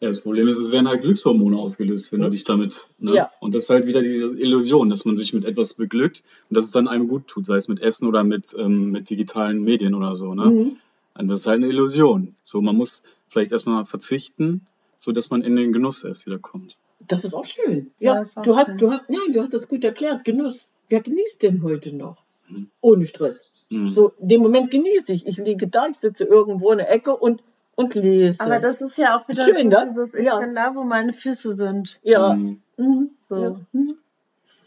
[0.02, 2.88] Ja, das Problem ist, es werden halt Glückshormone ausgelöst, wenn du dich damit.
[2.98, 3.14] Ne?
[3.16, 3.32] Ja.
[3.40, 6.66] Und das ist halt wieder diese Illusion, dass man sich mit etwas beglückt und dass
[6.66, 9.94] es dann einem gut tut, sei es mit Essen oder mit, ähm, mit digitalen Medien
[9.94, 10.34] oder so.
[10.34, 10.46] Ne?
[10.46, 10.78] Mhm.
[11.18, 12.36] Und das ist halt eine Illusion.
[12.44, 14.66] So, man muss vielleicht erstmal verzichten,
[14.98, 16.78] so dass man in den Genuss erst wieder kommt.
[17.00, 17.92] Das ist auch schön.
[18.00, 18.78] Ja, Ja, du hast, schön.
[18.78, 20.24] du hast, nein, du hast das gut erklärt.
[20.24, 20.68] Genuss.
[20.90, 22.24] Wer genießt denn heute noch?
[22.50, 22.70] Mhm.
[22.82, 23.42] Ohne Stress.
[23.70, 23.92] Mhm.
[23.92, 25.26] So, den Moment genieße ich.
[25.26, 27.42] Ich liege da, ich sitze irgendwo in der Ecke und
[27.76, 28.42] und lese.
[28.42, 29.88] Aber das ist ja auch wieder Schön, so ne?
[29.90, 30.40] dieses, ich Ja.
[30.40, 32.00] bin da, wo meine Füße sind.
[32.04, 32.34] ja.
[32.34, 32.62] Mhm.
[32.78, 33.10] Mhm.
[33.22, 33.36] So.
[33.42, 33.56] Ja.
[33.72, 33.96] Mhm.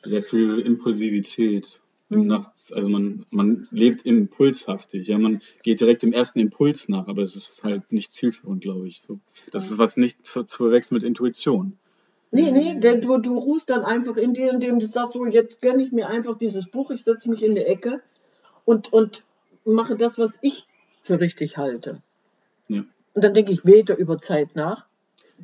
[0.03, 1.81] Sehr viel Impulsivität.
[2.11, 2.27] Mhm.
[2.27, 7.23] Nachts, also man, man lebt impulshaftig, ja, man geht direkt dem ersten Impuls nach, aber
[7.23, 9.01] es ist halt nicht zielführend, glaube ich.
[9.01, 9.21] So.
[9.51, 11.79] Das ist was nicht zu zu verwechseln mit Intuition.
[12.31, 15.61] Nee, nee, denn du, du ruhst dann einfach in dir, indem du sagst, so, jetzt
[15.61, 18.03] gönne ich mir einfach dieses Buch, ich setze mich in die Ecke
[18.65, 19.23] und, und
[19.65, 20.67] mache das, was ich
[21.03, 22.03] für richtig halte.
[22.69, 22.85] Ja.
[23.15, 24.87] Und dann denke ich weder über Zeit nach,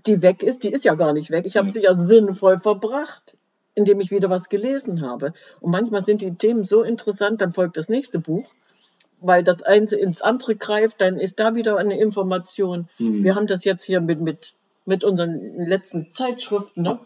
[0.06, 1.46] die weg ist, die ist ja gar nicht weg.
[1.46, 1.72] Ich habe Ja.
[1.72, 3.36] sie ja sinnvoll verbracht,
[3.74, 5.32] indem ich wieder was gelesen habe.
[5.60, 8.46] Und manchmal sind die Themen so interessant, dann folgt das nächste Buch,
[9.20, 12.88] weil das eine ins andere greift, dann ist da wieder eine Information.
[12.98, 13.22] Mhm.
[13.24, 14.54] Wir haben das jetzt hier mit, mit,
[14.86, 16.82] mit unseren letzten Zeitschriften.
[16.82, 16.98] Ne?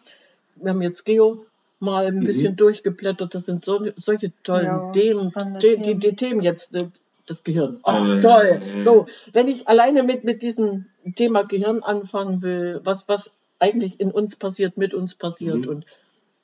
[0.57, 1.45] Wir haben jetzt Geo
[1.81, 2.25] mal ein Mhm.
[2.25, 3.35] bisschen durchgeblättert.
[3.35, 6.01] Das sind so, solche tollen Ja, Themen, die, die, Themen.
[6.01, 6.87] die Themen jetzt, äh,
[7.27, 7.81] das Gehirn.
[7.83, 8.61] Ach, Äh, toll.
[8.79, 8.83] äh.
[8.83, 10.87] So, wenn ich alleine mit, mit diesem
[11.17, 15.69] Thema Gehirn anfangen will, was, was eigentlich in uns passiert, mit uns passiert Mhm.
[15.69, 15.87] und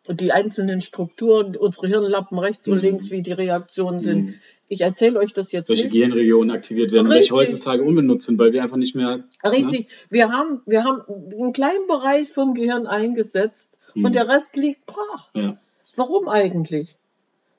[0.09, 2.81] die einzelnen Strukturen, unsere Hirnlappen rechts und Mhm.
[2.83, 4.25] links, wie die Reaktionen sind.
[4.27, 4.35] Mhm.
[4.69, 5.93] Ich erzähle euch das jetzt Welche nicht.
[5.93, 7.33] Gehirnregionen aktiviert werden, Richtig.
[7.33, 9.25] welche heutzutage unbenutzt sind, weil wir einfach nicht mehr.
[9.45, 14.05] Richtig, wir haben, wir haben einen kleinen Bereich vom Gehirn eingesetzt Mhm.
[14.05, 15.35] und der Rest liegt brach.
[15.35, 15.43] Ne?
[15.43, 15.59] Ja.
[15.97, 16.97] Warum eigentlich?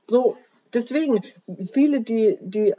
[0.07, 0.37] So,
[0.73, 1.21] deswegen,
[1.73, 2.73] viele, die, die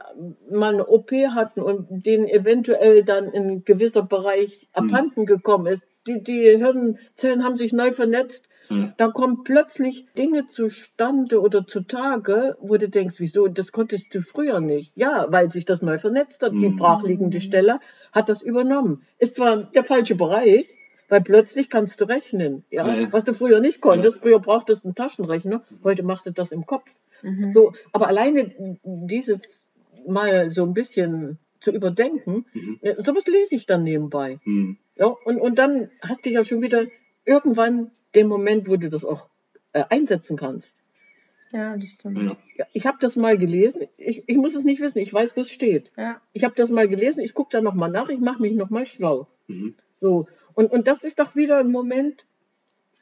[0.49, 6.21] mal eine OP hatten und denen eventuell dann ein gewisser Bereich abhanden gekommen ist, die,
[6.21, 8.93] die Hirnzellen haben sich neu vernetzt, Ja.
[8.97, 14.59] da kommen plötzlich Dinge zustande oder zutage, wo du denkst, wieso, das konntest du früher
[14.59, 14.91] nicht.
[14.95, 16.53] Ja, weil sich das neu vernetzt hat.
[16.53, 16.75] Die Mhm.
[16.77, 17.79] brachliegende Stelle
[18.11, 19.03] hat das übernommen.
[19.17, 20.65] Ist zwar der falsche Bereich,
[21.09, 23.07] weil plötzlich kannst du rechnen, ja, Ja, ja.
[23.13, 24.21] was du früher nicht konntest.
[24.21, 26.89] Früher brauchtest du einen Taschenrechner, heute machst du das im Kopf.
[27.23, 27.51] Mhm.
[27.51, 29.71] So, aber alleine dieses
[30.07, 32.79] mal so ein bisschen zu überdenken, Mhm.
[32.81, 34.39] äh, sowas lese ich dann nebenbei.
[34.43, 34.77] Mhm.
[34.95, 36.85] Ja, und, und dann hast du ja schon wieder
[37.25, 39.29] irgendwann den Moment, wo du das auch
[39.71, 40.77] äh, einsetzen kannst.
[41.51, 42.17] Ja, das stimmt.
[42.17, 42.37] Ja.
[42.57, 45.41] Ja, ich habe das mal gelesen, ich, ich muss es nicht wissen, ich weiß, wo
[45.41, 45.91] es steht.
[45.97, 46.19] Ja.
[46.33, 49.27] Ich habe das mal gelesen, ich gucke da nochmal nach, ich mache mich nochmal schlau.
[49.47, 49.75] Mhm.
[49.97, 52.25] So, und, und das ist doch wieder ein Moment,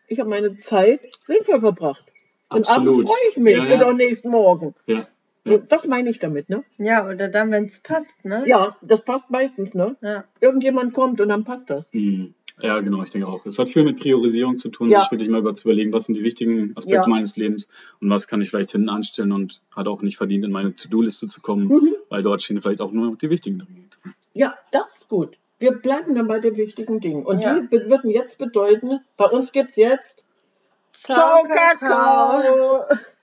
[0.08, 2.06] ich habe meine Zeit sinnvoll verbracht.
[2.52, 3.08] Und abends Absolut.
[3.08, 3.76] freue ich mich Ja, ja.
[3.76, 4.76] oder am nächsten Morgen.
[4.86, 5.02] Ja.
[5.44, 6.64] So, das meine ich damit, ne?
[6.78, 8.44] Ja, oder dann, wenn es passt, ne?
[8.46, 9.96] Ja, das passt meistens, ne?
[10.02, 10.26] Ja.
[10.40, 11.90] Irgendjemand kommt und dann passt das.
[11.94, 12.36] Mhm.
[12.62, 13.44] Ja, genau, ich denke auch.
[13.48, 15.02] Es hat viel mit Priorisierung zu tun, Ja.
[15.02, 17.08] sich wirklich mal über zu überlegen, was sind die wichtigen Aspekte Ja.
[17.08, 17.70] meines Lebens
[18.02, 21.28] und was kann ich vielleicht hinten anstellen und hat auch nicht verdient, in meine To-Do-Liste
[21.28, 21.96] zu kommen, Mhm.
[22.10, 23.88] weil dort stehen vielleicht auch nur die wichtigen Dinge.
[24.04, 24.14] drin.
[24.34, 25.38] Ja, das ist gut.
[25.58, 27.26] Wir bleiben dann bei den wichtigen Dingen.
[27.26, 27.60] Und Ja.
[27.60, 30.24] die würden jetzt bedeuten, bei uns gibt's jetzt
[30.94, 32.42] Tchau, o cacau.
[32.42, 33.12] cacau.